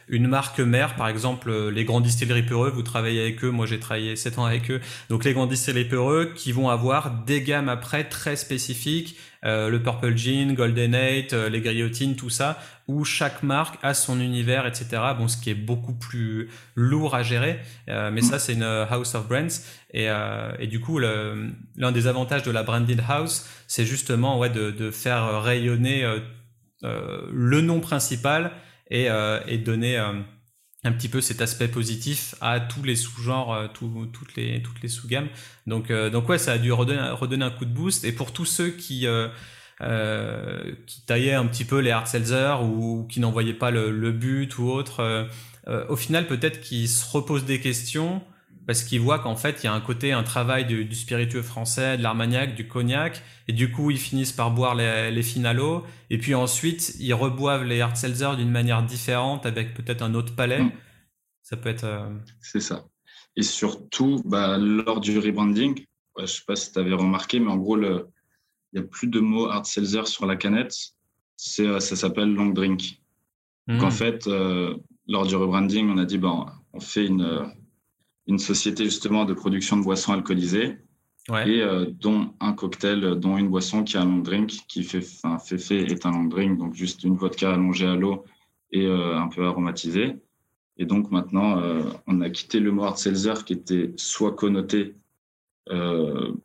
[0.09, 3.81] une marque mère, par exemple les grands distilleries Peureux, vous travaillez avec eux, moi j'ai
[3.81, 7.69] travaillé 7 ans avec eux, donc les grands distilleries Peureux qui vont avoir des gammes
[7.69, 13.05] après très spécifiques, euh, le Purple Jean, Golden Eight, euh, les grillotines, tout ça, où
[13.05, 15.03] chaque marque a son univers, etc.
[15.17, 19.15] Bon, ce qui est beaucoup plus lourd à gérer, euh, mais ça c'est une house
[19.15, 19.63] of brands.
[19.93, 20.09] Et,
[20.59, 24.91] et du coup, l'un des avantages de la branded house, c'est justement ouais, de, de
[24.91, 26.05] faire rayonner
[26.83, 28.53] le nom principal
[28.91, 29.09] et,
[29.47, 29.99] et donner
[30.87, 34.89] un petit peu cet aspect positif à tous les sous-genres, euh, toutes les, toutes les
[34.89, 35.29] sous-gammes.
[35.67, 38.05] Donc, euh, donc ouais, ça a dû redonner, redonner, un coup de boost.
[38.05, 39.29] Et pour tous ceux qui, euh,
[39.83, 43.91] euh qui taillaient un petit peu les hard seltzer ou, qui n'en voyaient pas le,
[43.91, 45.29] le, but ou autre,
[45.89, 48.23] au final, peut-être qu'ils se reposent des questions
[48.67, 51.43] parce qu'ils voient qu'en fait, il y a un côté, un travail du, du spiritueux
[51.43, 55.85] français, de l'armagnac, du cognac, et du coup, ils finissent par boire les, les finalos,
[56.11, 60.35] et puis ensuite, ils reboivent les hard seltzer d'une manière différente, avec peut-être un autre
[60.35, 60.63] palais.
[60.63, 60.73] Mm.
[61.43, 61.85] Ça peut être...
[61.85, 62.09] Euh,
[62.41, 62.85] C'est ça.
[63.37, 65.85] Et surtout, bah, lors du rebranding,
[66.17, 68.03] je ne sais pas si tu avais remarqué, mais en gros, il
[68.73, 70.75] n'y a plus de mots hard seltzer sur la canette,
[71.37, 73.01] c'est, euh, ça s'appelle long drink.
[73.69, 74.77] Donc en fait, euh,
[75.09, 77.53] lors du rebranding, on a dit, bon, on fait une
[78.27, 80.79] une société justement de production de boissons alcoolisées
[81.29, 84.99] et euh, dont un cocktail, dont une boisson qui a un long drink, qui fait,
[84.99, 88.25] enfin, fait fait est un long drink, donc juste une vodka allongée à l'eau
[88.71, 90.17] et euh, un peu aromatisée.
[90.77, 94.95] Et donc maintenant, euh, on a quitté le mot hard seltzer qui était soit connoté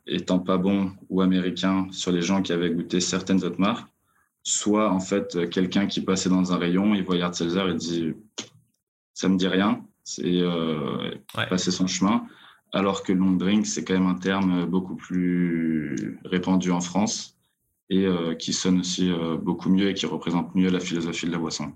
[0.07, 3.87] étant pas bon ou américain sur les gens qui avaient goûté certaines autres marques,
[4.41, 8.13] soit en fait quelqu'un qui passait dans un rayon, il voyait hard seltzer et dit
[9.13, 11.11] ça me dit rien c'est euh,
[11.49, 12.23] passer son chemin.
[12.73, 17.37] Alors que long drink, c'est quand même un terme beaucoup plus répandu en France
[17.89, 21.31] et euh, qui sonne aussi euh, beaucoup mieux et qui représente mieux la philosophie de
[21.31, 21.73] la boisson.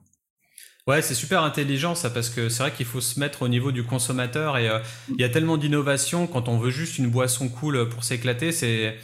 [0.88, 3.72] Ouais, c'est super intelligent ça parce que c'est vrai qu'il faut se mettre au niveau
[3.72, 4.70] du consommateur et
[5.10, 8.96] il y a tellement d'innovation quand on veut juste une boisson cool pour s'éclater, c'est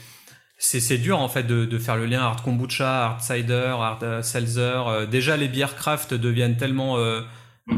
[0.60, 5.08] c'est dur en fait de, de, faire le lien hard kombucha, hard cider, hard seltzer.
[5.10, 7.00] déjà les bières craft deviennent tellement
[7.72, 7.74] euh,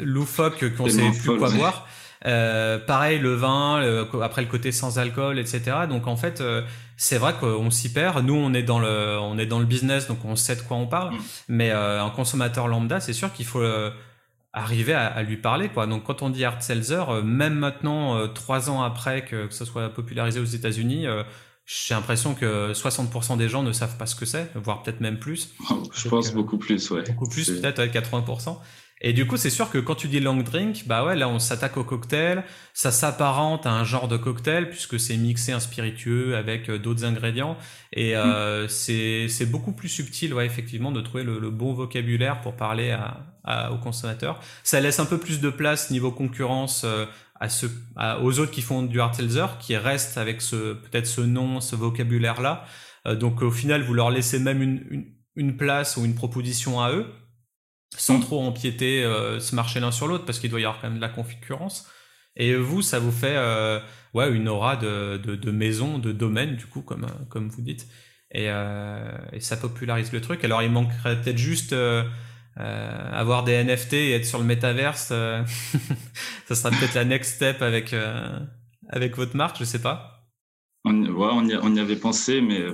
[0.00, 1.86] loufoque qu'on sait plus quoi voir.
[2.22, 5.62] pareil, le vin, après le côté sans alcool, etc.
[5.88, 6.42] Donc en fait,
[6.96, 8.24] c'est vrai qu'on s'y perd.
[8.24, 10.76] Nous, on est dans le, on est dans le business, donc on sait de quoi
[10.76, 11.14] on parle.
[11.14, 11.18] Mm.
[11.48, 13.64] Mais un consommateur lambda, c'est sûr qu'il faut
[14.52, 15.68] arriver à, lui parler.
[15.68, 15.86] Quoi.
[15.86, 19.88] Donc quand on dit hard seltzer, même maintenant, trois ans après que, que, ça soit
[19.90, 21.06] popularisé aux États-Unis,
[21.66, 25.18] j'ai l'impression que 60% des gens ne savent pas ce que c'est, voire peut-être même
[25.18, 25.54] plus.
[25.94, 27.02] Je pense beaucoup plus, ouais.
[27.04, 28.58] Beaucoup plus, peut-être avec 80%.
[29.06, 31.38] Et du coup, c'est sûr que quand tu dis long drink, bah ouais, là on
[31.38, 32.42] s'attaque au cocktail,
[32.72, 37.04] ça s'apparente à un genre de cocktail puisque c'est mixé un spiritueux avec euh, d'autres
[37.04, 37.58] ingrédients
[37.92, 38.68] et euh, mm.
[39.28, 43.72] c'est beaucoup plus subtil, ouais, effectivement, de trouver le, bon vocabulaire pour parler à, à,
[43.72, 44.40] aux consommateurs.
[44.62, 47.04] Ça laisse un peu plus de place niveau concurrence euh,
[47.38, 47.66] à ce,
[48.22, 51.76] aux autres qui font du hard seltzer, qui restent avec ce peut-être ce nom, ce
[51.76, 52.64] vocabulaire-là.
[53.06, 55.04] Euh, donc au final, vous leur laissez même une,
[55.36, 57.06] une, place ou une proposition à eux,
[57.96, 60.88] sans trop empiéter euh, se marcher l'un sur l'autre, parce qu'il doit y avoir quand
[60.88, 61.88] même de la concurrence.
[62.36, 63.80] Et vous, ça vous fait euh,
[64.14, 67.86] ouais, une aura de, de, maison, de domaine, du coup, comme, comme vous dites.
[68.32, 68.48] Et,
[69.38, 70.42] ça popularise le truc.
[70.42, 71.72] Alors il manquerait peut-être juste
[72.60, 75.42] euh, avoir des NFT et être sur le métaverse, euh,
[76.46, 78.38] ça sera peut-être la next step avec, euh,
[78.88, 80.28] avec votre marque, je sais pas.
[80.84, 82.64] On, ouais, on, y, on y avait pensé, mais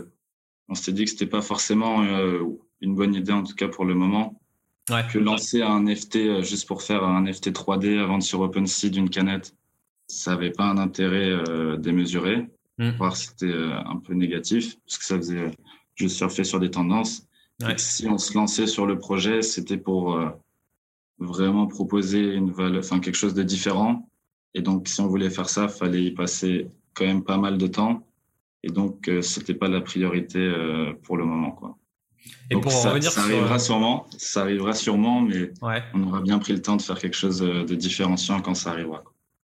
[0.69, 2.03] on s'était dit que c'était pas forcément
[2.83, 4.40] une bonne idée, en tout cas pour le moment.
[4.89, 5.07] Ouais.
[5.13, 9.11] Que lancer un NFT juste pour faire un NFT 3D à vendre sur OpenSea d'une
[9.11, 9.55] canette,
[10.09, 11.37] ça n'avait pas un intérêt
[11.79, 12.49] démesuré.
[12.79, 12.91] Mm.
[12.99, 15.51] Voire c'était un peu négatif, parce que ça faisait
[15.95, 17.29] juste surfer sur des tendances.
[17.77, 20.31] Si on se lançait sur le projet, c'était pour euh,
[21.19, 24.09] vraiment proposer une valeur, enfin quelque chose de différent.
[24.55, 27.67] Et donc, si on voulait faire ça, fallait y passer quand même pas mal de
[27.67, 28.07] temps.
[28.63, 31.77] Et donc, euh, c'était pas la priorité euh, pour le moment, quoi.
[32.51, 35.53] Et pour ça, revenir ça arrivera sûrement, ça arrivera sûrement, mais
[35.95, 39.03] on aura bien pris le temps de faire quelque chose de différenciant quand ça arrivera.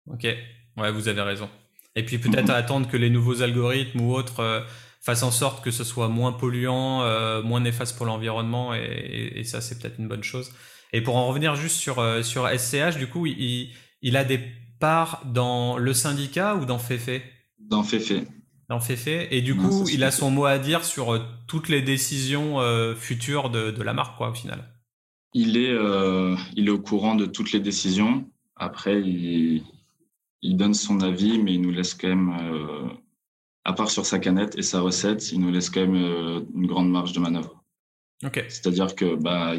[0.07, 1.49] Ok, ouais, vous avez raison.
[1.95, 2.51] Et puis peut-être mm-hmm.
[2.63, 4.65] attendre que les nouveaux algorithmes ou autres
[5.07, 9.61] fasse en sorte que ce soit moins polluant, euh, moins néfaste pour l'environnement, et, ça
[9.61, 10.51] c'est peut-être une bonne chose.
[10.91, 13.70] Et pour en revenir juste sur, euh, sur SCH, du coup, il,
[14.01, 14.39] il, a des
[14.80, 17.22] parts dans le syndicat ou dans Fefe?
[17.57, 18.24] Dans Fefe.
[18.70, 19.07] Dans Fefe.
[19.32, 22.59] Et du coup, il a son mot à dire sur euh, toutes les décisions
[22.95, 24.74] futures de, de, la marque, quoi, au final.
[25.34, 25.76] Il est,
[26.55, 28.30] il est au courant de toutes les décisions.
[28.55, 29.63] Après, il,
[30.41, 32.97] il donne son avis, mais il nous laisse quand même
[33.68, 36.68] à part sur sa canette et sa recette, il nous laisse quand même euh, une
[36.68, 37.61] grande marge de manœuvre.
[38.24, 38.45] Ok.
[38.47, 39.55] C'est-à-dire que bah,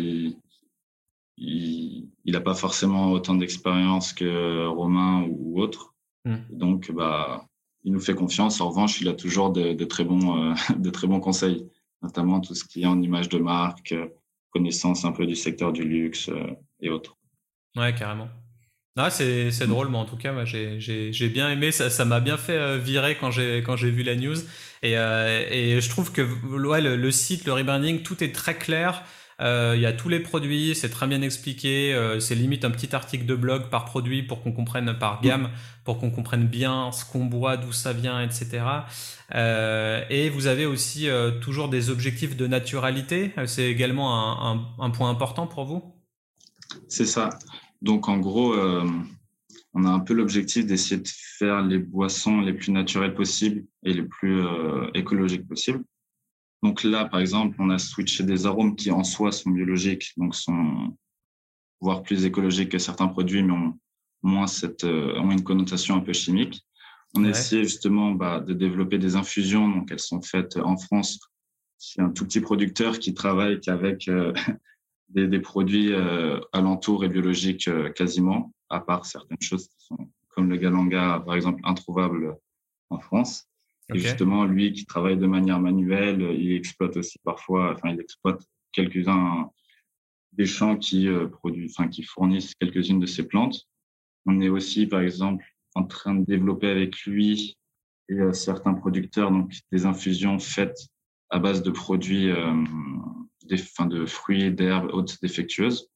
[1.36, 5.94] il n'a pas forcément autant d'expérience que Romain ou autre.
[6.24, 6.38] Hmm.
[6.50, 7.44] Donc, bah,
[7.89, 8.61] il nous fait confiance.
[8.61, 11.66] En revanche, il a toujours de, très, bons, euh, de très bons conseils,
[12.03, 13.95] notamment tout ce qui est en image de marque,
[14.51, 17.16] connaissance un peu du secteur du luxe euh, et autres.
[17.76, 18.28] Ouais, carrément.
[19.01, 21.70] Ah, c'est drôle, mais en tout cas, j'ai bien aimé.
[21.70, 24.36] Ça m'a bien fait euh, virer quand j'ai vu la news.
[24.82, 29.03] Et, euh, et, je trouve que ouais, le, site, le rebranding, tout est très clair.
[29.41, 31.97] Euh, il y a tous les produits, c'est très bien expliqué.
[32.20, 35.51] c'est limite un petit article de blog par produit pour qu'on comprenne par gamme,
[35.84, 38.64] pour qu'on comprenne bien ce qu'on boit, d'où ça vient, etc.
[40.11, 41.09] et vous avez aussi
[41.41, 43.32] toujours des objectifs de naturalité.
[43.47, 45.82] C'est également un, point important pour vous?
[46.89, 47.30] C'est ça.
[47.82, 48.84] Donc, en gros, euh,
[49.74, 51.09] on a un peu l'objectif d'essayer de
[51.39, 55.84] faire les boissons les plus naturelles possibles et les plus euh, écologiques possibles.
[56.62, 60.34] Donc là, par exemple, on a switché des arômes qui en soi sont biologiques, donc
[60.34, 60.96] sont
[61.80, 63.78] voire plus écologiques que certains produits, mais ont
[64.22, 66.61] moins cette euh, ont une connotation un peu chimique.
[67.16, 71.18] On a essayé justement bah, de développer des infusions, donc elles sont faites en France.
[71.78, 74.11] C'est un tout petit producteur qui travaille qu'avec
[75.09, 80.50] des, produits euh, alentours et biologiques euh, quasiment, à part certaines choses qui sont comme
[80.50, 82.36] le galanga, par exemple, introuvable
[82.90, 83.48] en France.
[83.95, 88.43] Et justement, lui qui travaille de manière manuelle, il exploite aussi parfois, enfin, il exploite
[88.72, 89.51] quelques-uns
[90.32, 93.66] des champs qui euh, produisent, enfin, qui fournissent quelques-unes de ces plantes.
[94.26, 97.57] On est aussi, par exemple, en train de développer avec lui
[98.11, 100.78] et certains producteurs donc des infusions faites
[101.28, 102.32] à base de produits
[103.49, 105.89] de fruits, d'herbes hautes défectueuses.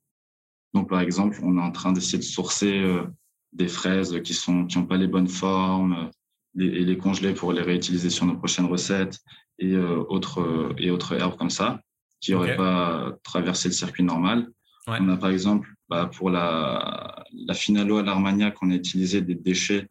[0.74, 3.04] Donc, par exemple, on est en train d'essayer de sourcer euh,
[3.52, 6.10] des fraises qui sont qui n'ont pas les bonnes formes
[6.58, 9.18] euh, et les congeler pour les réutiliser sur nos prochaines recettes
[9.58, 11.80] et euh, autres et autres herbes comme ça
[12.20, 14.48] qui n'auraient pas traversé le circuit normal.
[14.86, 19.34] On a par exemple bah, pour la, la Finalo à l'Armagnac, on a utilisé des
[19.34, 19.88] déchets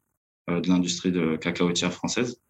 [0.47, 2.41] de l'industrie de cacaotière française,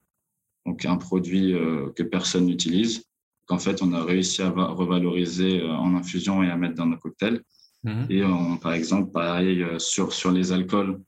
[0.65, 1.53] donc un produit
[1.95, 3.05] que personne n'utilise
[3.51, 6.97] qu'en fait, on a réussi à revaloriser euh, en infusion et à mettre dans nos
[6.97, 7.41] cocktails.
[7.83, 8.07] Mhm.
[8.09, 11.01] Et on, par exemple, pareil, euh, sur, sur les alcools,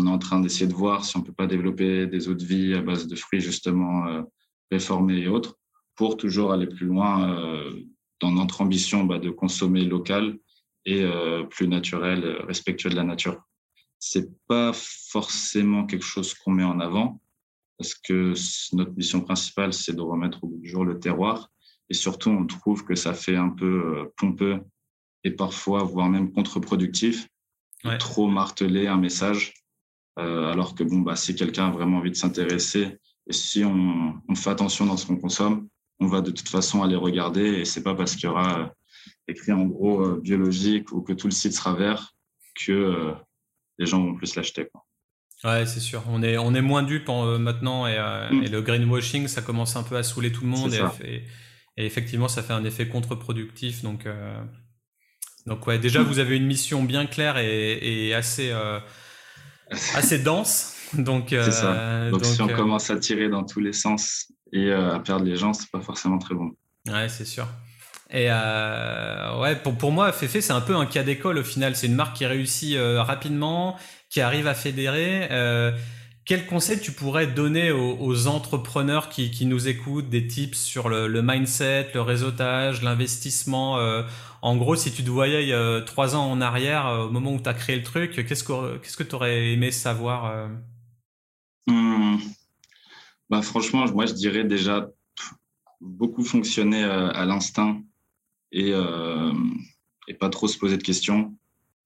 [0.00, 2.44] on est en train d'essayer de voir si on peut pas développer des eaux de
[2.44, 4.22] vie à base de fruits justement euh,
[4.70, 5.56] réformés et autres
[5.94, 7.72] pour toujours aller plus loin euh,
[8.20, 10.38] dans notre ambition bah, de consommer local
[10.86, 13.42] et euh, plus naturel, respectueux de la nature.
[13.98, 17.20] C'est pas forcément quelque chose qu'on met en avant
[17.76, 18.34] parce que
[18.74, 21.50] notre mission principale, c'est de remettre au bout du jour le terroir.
[21.90, 24.60] Et surtout, on trouve que ça fait un peu pompeux
[25.24, 27.26] et parfois, voire même contre-productif,
[27.98, 29.59] trop marteler un message
[30.16, 34.50] alors que bon, bah, si quelqu'un a vraiment envie de s'intéresser et si on, fait
[34.50, 35.68] attention dans ce qu'on consomme,
[36.00, 38.66] on va de toute façon aller regarder et c'est pas parce qu'il y aura euh,
[39.28, 42.14] écrit en gros euh, biologique ou que tout le site sera vert
[42.66, 43.14] que
[43.78, 44.68] les gens vont plus l'acheter.
[45.44, 46.02] Ouais, c'est sûr.
[46.08, 48.42] On est, on est moins dupe maintenant et, mm.
[48.42, 51.24] et, le greenwashing, ça commence un peu à saouler tout le monde et,
[51.76, 53.82] et, effectivement, ça fait un effet contre-productif.
[53.82, 54.06] Donc,
[55.46, 56.04] donc ouais, déjà, mm.
[56.04, 58.52] vous avez une mission bien claire et, assez,
[59.94, 60.76] assez dense.
[60.94, 64.94] Donc, euh, donc, si on euh, commence à tirer dans tous les sens et euh,
[64.94, 66.50] à perdre les gens, c'est pas forcément très bon.
[66.88, 67.46] Ouais, c'est sûr.
[68.12, 71.76] Et ouais, pour, pour moi, Fefe, c'est un peu un cas d'école au final.
[71.76, 73.76] C'est une marque qui réussit rapidement,
[74.08, 75.28] qui arrive à fédérer.
[76.24, 81.90] Quel conseil tu pourrais donner aux, entrepreneurs qui, nous écoutent, des tips sur le, mindset,
[81.94, 83.78] le réseautage, l'investissement
[84.42, 87.40] en gros, si tu te voyais euh, trois ans en arrière, euh, au moment où
[87.40, 90.48] tu as créé le truc, qu'est-ce que tu aurais aimé savoir euh?
[91.66, 92.18] hmm.
[93.28, 94.88] bah, Franchement, moi, je dirais déjà
[95.80, 97.82] beaucoup fonctionner à l'instinct
[98.52, 98.72] et,
[100.18, 101.34] pas trop se poser de questions.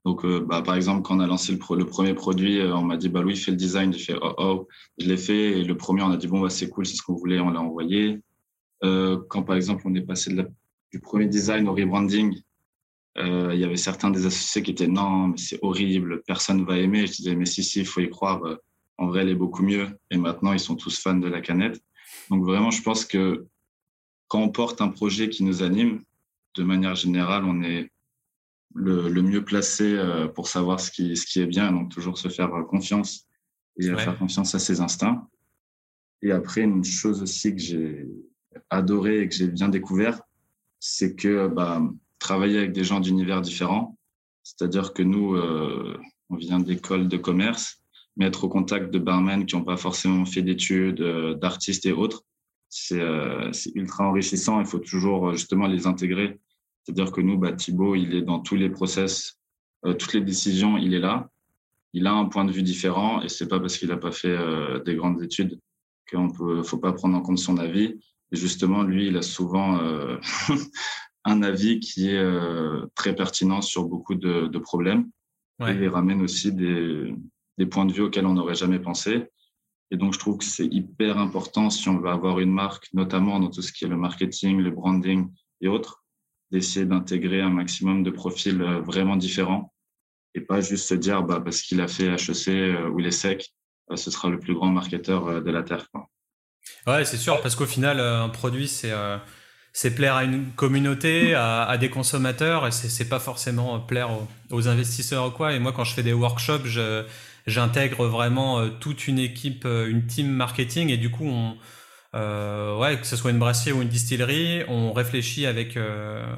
[0.05, 3.23] Donc, bah, par exemple, quand on a lancé le, premier produit, on m'a dit, bah,
[3.23, 3.93] Louis, fais le design.
[3.93, 5.61] J'ai fait, oh, oh, je l'ai fait.
[5.61, 7.51] Et le premier, on a dit, bon, bah, c'est cool, c'est ce qu'on voulait, on
[7.51, 8.21] l'a envoyé.
[8.83, 10.31] quand, par exemple, on est passé
[10.93, 12.39] du premier design au rebranding,
[13.17, 16.65] euh, il y avait certains des associés qui étaient non, mais c'est horrible, personne ne
[16.65, 17.07] va aimer.
[17.07, 18.45] Je disais, mais si, si, il faut y croire.
[18.45, 18.57] Euh,
[18.97, 19.89] en vrai, elle est beaucoup mieux.
[20.11, 21.81] Et maintenant, ils sont tous fans de la canette.
[22.31, 23.47] Donc vraiment, je pense que
[24.29, 26.03] quand on porte un projet qui nous anime,
[26.57, 27.91] de manière générale, on est
[28.75, 31.73] le, mieux placé euh, pour savoir ce qui, ce qui est bien.
[31.73, 33.27] Donc toujours se faire confiance
[33.79, 35.29] et faire confiance à ses instincts.
[36.23, 38.07] Et après, une chose aussi que j'ai
[38.71, 40.21] adoré et que j'ai bien découvert,
[40.81, 41.83] c'est que bah,
[42.19, 43.99] travailler avec des gens d'univers différents,
[44.43, 45.99] c'est-à-dire que nous, euh,
[46.31, 47.83] on vient d'écoles de commerce,
[48.17, 51.93] mais être au contact de barmen qui n'ont pas forcément fait d'études, euh, d'artistes et
[51.93, 52.25] autres,
[52.93, 54.61] euh, c'est ultra enrichissant.
[54.61, 56.39] Il faut toujours justement les intégrer.
[56.85, 59.41] C'est-à-dire que nous, bah, Thibaut, il est dans tous les process,
[59.83, 61.29] toutes les décisions, il est là.
[61.93, 64.37] Il a un point de vue différent et c'est pas parce qu'il n'a pas fait
[64.85, 65.61] des grandes études
[66.09, 67.99] qu'il ne faut pas prendre en compte son avis
[68.35, 70.19] justement, lui, il a souvent euh,
[71.25, 75.11] un avis qui est euh, très pertinent sur beaucoup de, problèmes.
[75.61, 77.15] il ramène aussi des,
[77.71, 79.27] points de vue auxquels on n'aurait jamais pensé.
[79.91, 83.39] Et donc, je trouve que c'est hyper important si on veut avoir une marque, notamment
[83.39, 85.31] dans tout ce qui est le marketing, le branding
[85.61, 86.04] et autres,
[86.51, 89.73] d'essayer d'intégrer un maximum de profils euh, vraiment différents
[90.35, 93.53] et pas juste se dire bah, parce qu'il a fait HEC ou les SEC,
[93.95, 95.87] ce sera le plus grand marketeur de la Terre.
[96.87, 99.19] Ouais, c'est sûr, parce qu'au final, euh, un produit, c'est euh,
[99.97, 104.11] plaire à une communauté, à, des consommateurs, et c'est pas forcément plaire
[104.51, 105.53] aux, investisseurs ou quoi.
[105.53, 106.67] Et moi, quand je fais des workshops,
[107.47, 111.57] j'intègre vraiment euh, toute une équipe, une team marketing, et du coup, on,
[112.15, 115.77] ouais, que ce soit une brasserie ou une distillerie, on réfléchit avec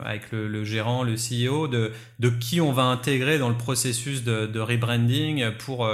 [0.05, 4.47] avec le, gérant, le CEO, de de qui on va intégrer dans le processus de,
[4.47, 5.87] de rebranding pour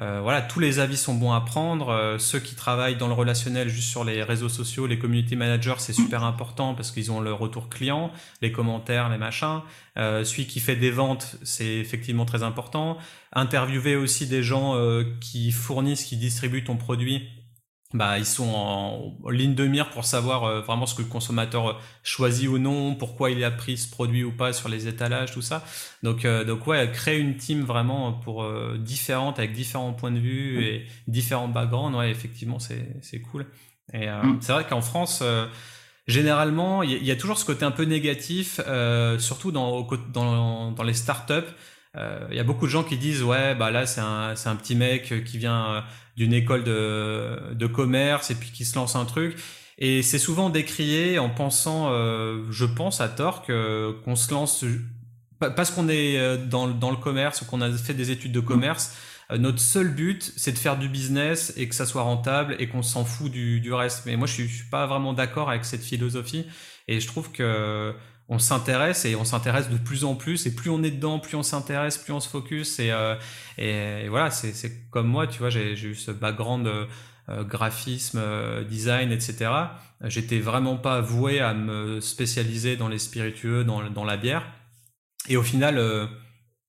[0.00, 1.90] euh, voilà, tous les avis sont bons à prendre.
[1.90, 5.76] Euh, ceux qui travaillent dans le relationnel juste sur les réseaux sociaux, les community managers,
[5.78, 8.10] c'est super important parce qu'ils ont le retour client,
[8.42, 9.60] les commentaires, les machins.
[9.96, 12.98] Euh, celui qui fait des ventes, c'est effectivement très important.
[13.32, 14.76] Interviewer aussi des gens
[15.20, 17.28] qui fournissent, qui distribuent ton produit
[17.94, 21.68] bah, ils sont en ligne de mire pour savoir euh, vraiment ce que le consommateur
[21.68, 21.72] euh,
[22.02, 25.42] choisit ou non, pourquoi il a pris ce produit ou pas sur les étalages, tout
[25.42, 25.64] ça.
[26.02, 28.44] Donc, euh, donc ouais, créer une team vraiment pour
[28.78, 33.46] différente avec différents points de vue et différents backgrounds, ouais, effectivement, c'est c'est cool.
[33.92, 34.38] Et mm.
[34.40, 35.22] c'est vrai qu'en France,
[36.08, 38.60] généralement, il y, y, a toujours ce côté un peu négatif,
[39.18, 41.52] surtout dans dans dans les startups.
[41.96, 44.56] Il y a beaucoup de gens qui disent ouais, bah là c'est un c'est un
[44.56, 45.84] petit mec qui vient
[46.16, 49.36] d'une école de, de commerce et puis qui se lance un truc.
[49.78, 54.64] Et c'est souvent décrié en pensant, euh, je pense à tort, qu'on se lance
[55.40, 58.40] parce qu'on est euh, dans, dans le commerce ou qu'on a fait des études de
[58.40, 58.44] mmh.
[58.44, 58.96] commerce.
[59.30, 62.68] Euh, notre seul but, c'est de faire du business et que ça soit rentable et
[62.68, 64.04] qu'on s'en fout du, du, reste.
[64.06, 66.46] Mais moi, je suis, suis pas vraiment d'accord avec cette philosophie
[66.86, 67.94] et je trouve que
[68.28, 71.36] on s'intéresse et on s'intéresse de plus en plus et plus on est dedans, plus
[71.36, 75.72] on s'intéresse, plus on se focus et, euh, voilà, c'est comme moi, tu vois, j'ai
[75.72, 79.50] eu ce background euh, graphisme, euh, design, etc.
[80.02, 84.46] J'étais vraiment pas voué à me spécialiser dans les spiritueux, dans, la bière.
[85.28, 85.80] Et au final,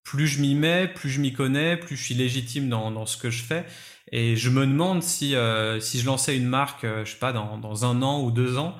[0.03, 3.29] plus je m'y mets, plus je m'y connais, plus je suis légitime dans, ce que
[3.29, 3.65] je fais.
[4.13, 5.35] Et je me demande si,
[5.81, 8.77] si je lançais une marque, je sais pas, dans un an ou deux ans,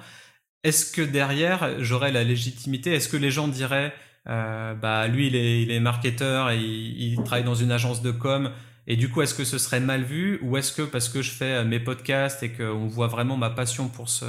[0.66, 2.94] est-ce que derrière, j'aurais la légitimité?
[2.94, 3.94] Est-ce que les gens diraient,
[4.28, 8.10] euh, bah lui, il est, il est marketeur et il, travaille dans une agence de
[8.10, 8.52] com,
[8.88, 11.32] et du coup, est-ce que ce serait mal vu ou est-ce que parce que je
[11.32, 14.26] fais mes podcasts et qu'on voit vraiment ma passion pour ce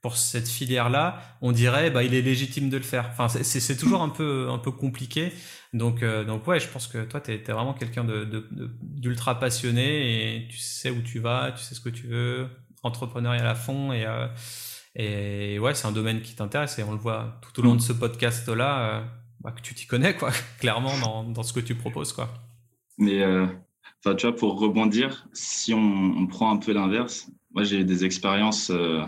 [0.00, 3.10] pour cette filière-là, on dirait bah il est légitime de le faire?
[3.10, 5.32] Enfin, c'est toujours un peu un peu compliqué.
[5.72, 8.46] Donc euh, donc ouais, je pense que toi tu es, vraiment quelqu'un de
[8.82, 12.48] d'ultra passionné et tu sais où tu vas, tu sais ce que tu veux,
[12.82, 14.26] entrepreneurial à fond et euh,
[14.94, 17.80] et ouais, c'est un domaine qui t'intéresse et on le voit tout au long de
[17.80, 19.04] ce podcast-là, euh,
[19.40, 20.30] bah, que tu t'y connais, quoi,
[20.60, 22.28] clairement, dans, dans, ce que tu proposes, quoi.
[22.96, 23.46] Mais, euh,
[24.16, 28.70] tu vois, pour rebondir, si on, prend un peu l'inverse, moi, j'ai eu des expériences
[28.70, 29.02] euh,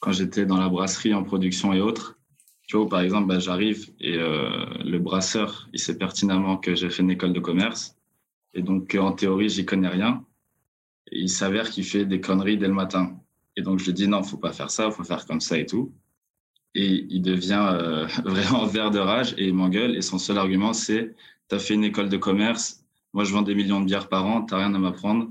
[0.00, 2.18] quand j'étais dans la brasserie en production et autres.
[2.66, 7.04] Tu vois, par exemple, bah, j'arrive et le brasseur, il sait pertinemment que j'ai fait
[7.04, 7.96] une école de commerce.
[8.54, 10.24] Et donc, en théorie, j'y connais rien.
[11.12, 13.20] Il s'avère qu'il fait des conneries dès le matin.
[13.56, 15.66] Et donc, je lui dis non, faut pas faire ça, faut faire comme ça et
[15.66, 15.92] tout.
[16.74, 19.96] Et il devient euh, vraiment vert de rage et il m'engueule.
[19.96, 21.14] Et son seul argument, c'est
[21.48, 24.26] tu as fait une école de commerce, moi je vends des millions de bières par
[24.26, 25.30] an, tu rien à m'apprendre,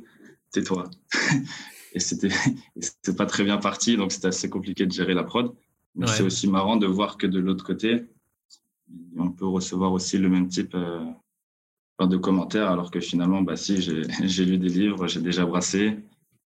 [0.51, 0.89] tais-toi.
[1.95, 5.55] et c'était pas très bien parti, donc c'était assez compliqué de gérer la prod.
[5.95, 8.03] Mais c'est aussi marrant de voir que de l'autre côté,
[9.17, 11.05] on peut recevoir aussi le même type euh,
[12.01, 15.97] de commentaires, alors que finalement, bah si, j'ai lu des livres, j'ai déjà brassé,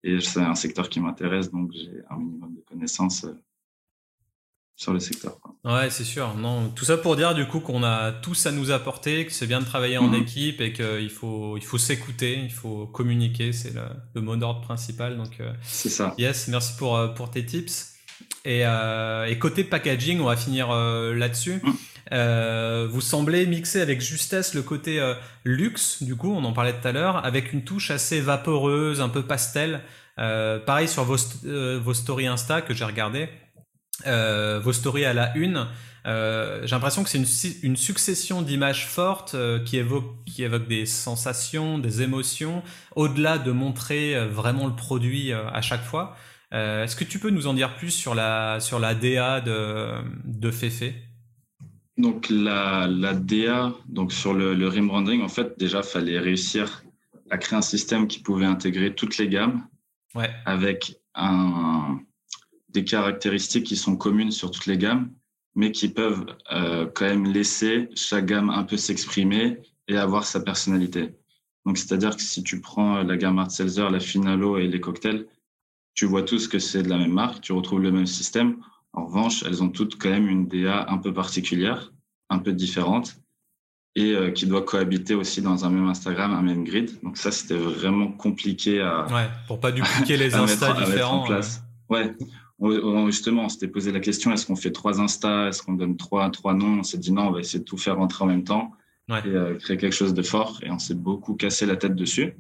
[0.04, 3.40] et c'est un secteur qui m'intéresse, donc j'ai un minimum de connaissances euh,
[4.74, 5.38] sur le secteur.
[5.64, 6.34] Ouais, c'est sûr.
[6.34, 9.46] Non, tout ça pour dire du coup qu'on a tous à nous apporter, que c'est
[9.46, 10.22] bien de travailler en mhm.
[10.22, 13.74] équipe et qu'il faut, il faut s'écouter, il faut communiquer, c'est
[14.14, 15.16] le, mot d'ordre principal.
[15.16, 16.14] Donc, euh, c'est ça.
[16.18, 17.90] Yes, merci pour, euh, pour tes tips.
[18.44, 21.60] Et, et côté packaging, on va finir là-dessus.
[21.62, 21.74] Mhm.
[22.10, 26.72] Euh, vous semblez mixer avec justesse le côté euh, luxe, du coup, on en parlait
[26.72, 29.80] tout à l'heure, avec une touche assez vaporeuse, un peu pastel.
[30.18, 31.16] Euh, pareil sur vos,
[31.80, 33.28] vos stories Insta que j'ai regardé,
[34.04, 35.66] vos stories à la une.
[36.04, 41.78] j'ai l'impression que c'est une, une, succession d'images fortes qui, évoquent, qui évoquent des sensations,
[41.78, 42.62] des émotions,
[42.94, 46.16] au-delà de montrer vraiment le produit à chaque fois.
[46.50, 49.94] Est-ce que tu peux nous en dire plus sur la, sur la DA de,
[50.24, 50.92] de Fefe?
[51.98, 56.82] Donc la, la DA, donc sur le, le rebranding, en fait, déjà, fallait réussir
[57.30, 59.66] à créer un système qui pouvait intégrer toutes les gammes
[60.14, 60.30] ouais.
[60.44, 62.00] avec un,
[62.70, 65.10] des caractéristiques qui sont communes sur toutes les gammes,
[65.54, 70.40] mais qui peuvent euh, quand même laisser chaque gamme un peu s'exprimer et avoir sa
[70.40, 71.14] personnalité.
[71.66, 75.26] Donc, c'est-à-dire que si tu prends la gamme Art Seltzer, la Finalo et les cocktails,
[75.94, 78.56] tu vois tous que c'est de la même marque, tu retrouves le même système.
[78.92, 81.92] En revanche, elles ont toutes quand même une DA un peu particulière,
[82.28, 83.16] un peu différente,
[83.94, 86.90] et euh, qui doit cohabiter aussi dans un même Instagram, un même grid.
[87.02, 89.06] Donc ça, c'était vraiment compliqué à...
[89.06, 91.28] Ouais, pour pas dupliquer les Insta différents.
[91.88, 92.14] Ouais.
[92.58, 93.06] ouais.
[93.06, 96.30] justement, on s'était posé la question, est-ce qu'on fait trois Insta, est-ce qu'on donne trois,
[96.30, 96.80] trois noms?
[96.80, 98.72] On s'est dit non, on va essayer de tout faire rentrer en même temps
[99.10, 100.58] et euh, créer quelque chose de fort.
[100.62, 102.34] Et on s'est beaucoup cassé la tête dessus.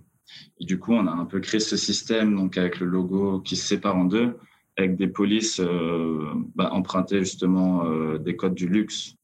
[0.58, 3.56] Et du coup, on a un peu créé ce système donc avec le logo qui
[3.56, 4.38] se sépare en deux
[4.76, 9.16] avec des polices euh, bah, empruntées justement euh, des codes du luxe,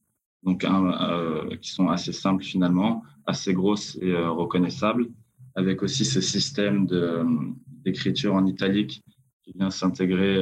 [0.42, 5.08] donc euh, qui sont assez simples finalement, assez grosses et reconnaissables,
[5.54, 7.24] avec aussi ce système de
[7.84, 9.02] d'écriture en italique
[9.42, 10.36] qui vient s'intégrer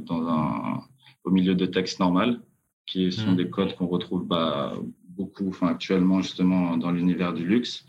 [0.00, 0.80] dans un
[1.24, 2.40] au milieu de texte normal,
[2.86, 3.36] qui sont mmh.
[3.36, 4.74] des codes qu'on retrouve bah,
[5.08, 7.86] beaucoup, enfin actuellement justement dans l'univers du luxe,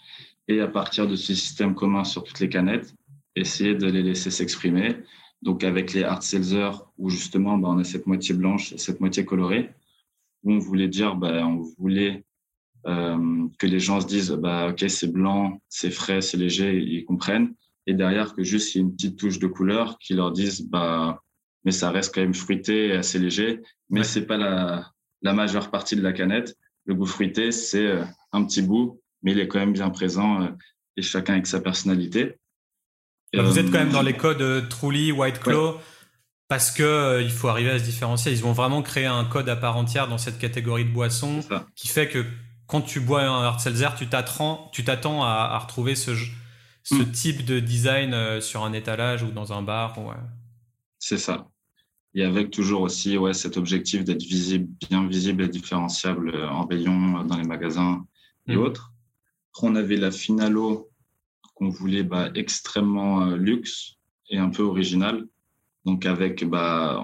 [0.48, 2.96] et à partir de ce système commun sur toutes les canettes,
[3.36, 4.96] essayer de les laisser s'exprimer
[5.42, 9.00] donc avec les hard seltzer, où justement bah, on a cette moitié blanche et cette
[9.00, 9.72] moitié colorée,
[10.44, 12.24] où on voulait dire, bah, on voulait
[12.88, 17.06] euh, que les gens se disent, bah, ok, c'est blanc, c'est frais, c'est léger, ils
[17.06, 17.54] comprennent.
[17.88, 20.68] Et derrière, que juste il y ait une petite touche de couleur qui leur dise,
[20.68, 21.22] bah,
[21.64, 25.72] mais ça reste quand même fruité et assez léger, mais c'est pas la, la majeure
[25.72, 26.56] partie de la canette.
[26.86, 30.44] Le goût fruité, c'est euh, un petit bout, mais il est quand même bien présent
[30.44, 30.50] euh,
[30.98, 32.38] et chacun avec sa personnalité.
[33.34, 35.80] Bah, vous êtes quand même dans les codes euh, Truly, White Claw.
[36.48, 38.32] Parce que euh, il faut arriver à se différencier.
[38.32, 41.40] Ils vont vraiment créer un code à part entière dans cette catégorie de boissons
[41.76, 42.24] qui fait que
[42.68, 46.12] quand tu bois un hard seltzer, tu t'attends, tu t'attends à, retrouver ce,
[46.84, 47.12] ce mm.
[47.12, 49.96] type de design euh, sur un étalage ou dans un bar.
[51.00, 51.48] C'est ça.
[52.14, 57.24] et avec toujours aussi ouais, cet objectif d'être visible, bien visible et différenciable en rayon
[57.24, 58.06] dans les magasins
[58.48, 58.60] et mmh.
[58.60, 58.94] autres.
[59.52, 60.92] Après, on avait la Finalo
[61.56, 63.96] qu'on voulait bah, extrêmement luxe
[64.30, 65.26] et un peu original.
[65.86, 67.04] Donc avec bah,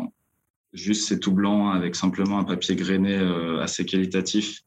[0.74, 3.16] juste c'est tout blanc avec simplement un papier grainé
[3.62, 4.62] assez qualitatif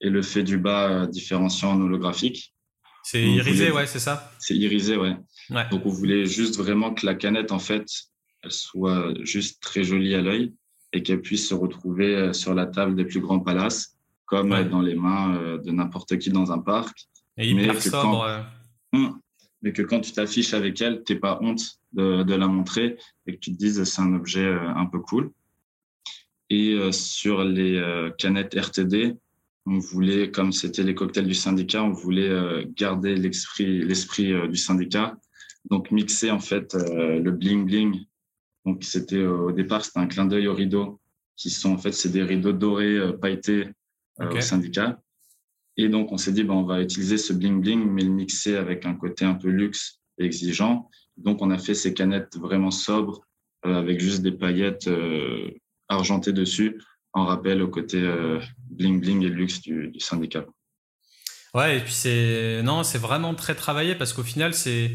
[0.00, 2.54] et le fait du bas euh, différenciant en holographique.
[3.02, 4.30] C'est irisé, ouais, c'est ça?
[4.38, 5.16] C'est irisé, ouais.
[5.70, 7.86] Donc on voulait juste vraiment que la canette, en fait,
[8.42, 10.52] elle soit juste très jolie à l'œil
[10.92, 14.82] et qu'elle puisse se retrouver euh, sur la table des plus grands palaces, comme dans
[14.82, 17.08] les mains euh, de n'importe qui dans un parc.
[17.38, 18.44] Et hyper mais sobre.
[18.92, 19.18] Hum,
[19.62, 22.96] mais que quand tu t'affiches avec elle, tu n'es pas honte de, de, la montrer
[23.26, 25.32] et que tu te dises c'est un objet un peu cool.
[26.50, 29.16] Et sur les canettes RTD,
[29.68, 34.48] on voulait, comme c'était les cocktails du syndicat, on voulait euh, garder l'esprit, l'esprit euh,
[34.48, 35.16] du syndicat.
[35.70, 38.06] Donc mixer en fait euh, le bling bling.
[38.64, 41.00] Donc c'était au départ c'était un clin d'œil aux rideaux
[41.36, 43.68] qui sont en fait c'est des rideaux dorés pailletés
[44.18, 45.00] au syndicat.
[45.78, 48.56] Et donc on s'est dit ben, on va utiliser ce bling bling mais le mixer
[48.56, 50.90] avec un côté un peu luxe et exigeant.
[51.16, 53.22] Donc on a fait ces canettes vraiment sobres
[53.62, 54.88] avec juste des paillettes
[55.88, 56.78] argentées dessus
[57.12, 60.44] en rappel au côté euh, bling bling et luxe du, syndicat.
[61.54, 64.92] Ouais, et puis c'est non, c'est vraiment très travaillé parce qu'au final, c'est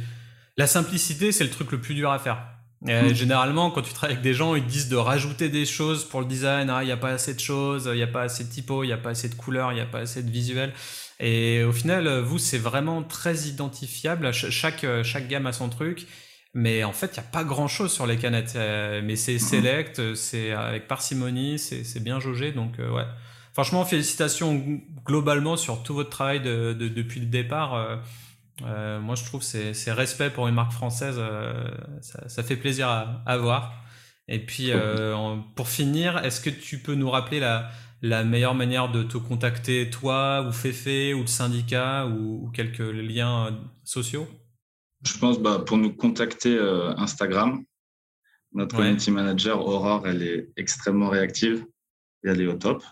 [0.55, 2.47] la simplicité, c'est le truc le plus dur à faire.
[2.83, 3.13] Hmm.
[3.13, 6.19] Généralement, quand tu travailles avec des gens, ils te disent de rajouter des choses pour
[6.19, 6.69] le design.
[6.69, 8.83] Ah, il n'y a pas assez de choses, il n'y a pas assez de typo,
[8.83, 10.73] il n'y a pas assez de couleurs, il n'y a pas assez de visuel.
[11.19, 14.33] Et au final, vous, c'est vraiment très identifiable.
[14.33, 16.07] Chaque, chaque gamme a son truc.
[16.53, 18.53] Mais en fait, il n'y a pas grand chose sur les canettes.
[18.55, 19.39] Euh, mais c'est mhm.
[19.39, 22.51] select, c'est avec parcimonie, c'est bien jaugé.
[22.51, 23.05] Donc, euh, ouais.
[23.53, 28.01] Franchement, félicitations globalement sur tout votre travail de, depuis le départ.
[28.61, 31.19] Euh, moi, je trouve c'est c'est respect pour une marque française.
[32.01, 33.73] Ça, ça, fait plaisir à, à, voir.
[34.27, 34.71] Et puis,
[35.55, 37.69] pour finir, est-ce que tu peux nous rappeler la,
[38.03, 42.79] la meilleure manière de te contacter, toi, ou Féfé, ou le syndicat, ou, ou quelques
[42.79, 44.27] liens sociaux?
[45.05, 47.63] Je pense bah, pour nous contacter euh, Instagram,
[48.53, 51.65] notre community manager Aurore, elle est extrêmement réactive
[52.23, 52.83] et elle est au top.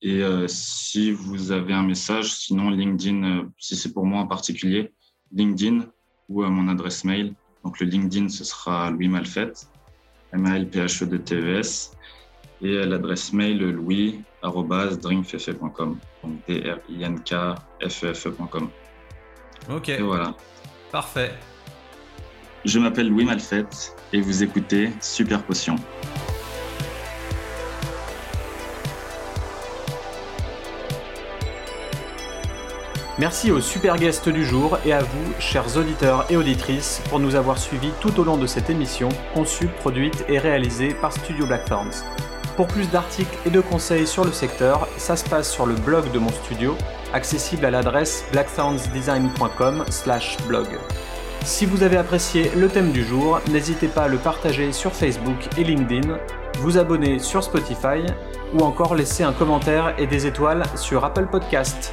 [0.00, 4.26] Et euh, si vous avez un message, sinon LinkedIn, euh, si c'est pour moi en
[4.26, 4.92] particulier,
[5.32, 5.86] LinkedIn
[6.28, 7.34] ou mon adresse mail.
[7.64, 9.54] Donc le LinkedIn, ce sera Louis Malfait,
[10.32, 11.90] m a l p h e de t e s
[12.60, 15.98] et l'adresse mail louis@dreamfefe.com.
[16.22, 18.70] Donc d r i n k f e e.com.
[19.70, 19.88] Ok.
[19.88, 20.36] Et voilà.
[20.92, 21.34] Parfait.
[22.64, 25.76] Je m'appelle Louis Malfette et vous écoutez Super Potion.
[33.18, 37.34] Merci aux super guests du jour et à vous, chers auditeurs et auditrices, pour nous
[37.34, 42.04] avoir suivis tout au long de cette émission, conçue, produite et réalisée par Studio Blackthorns.
[42.54, 46.12] Pour plus d'articles et de conseils sur le secteur, ça se passe sur le blog
[46.12, 46.76] de mon studio
[47.12, 50.68] accessible à l'adresse blacksoundsdesign.com/blog.
[51.44, 55.48] Si vous avez apprécié le thème du jour, n'hésitez pas à le partager sur Facebook
[55.56, 56.18] et LinkedIn,
[56.60, 58.06] vous abonner sur Spotify
[58.54, 61.92] ou encore laisser un commentaire et des étoiles sur Apple Podcast.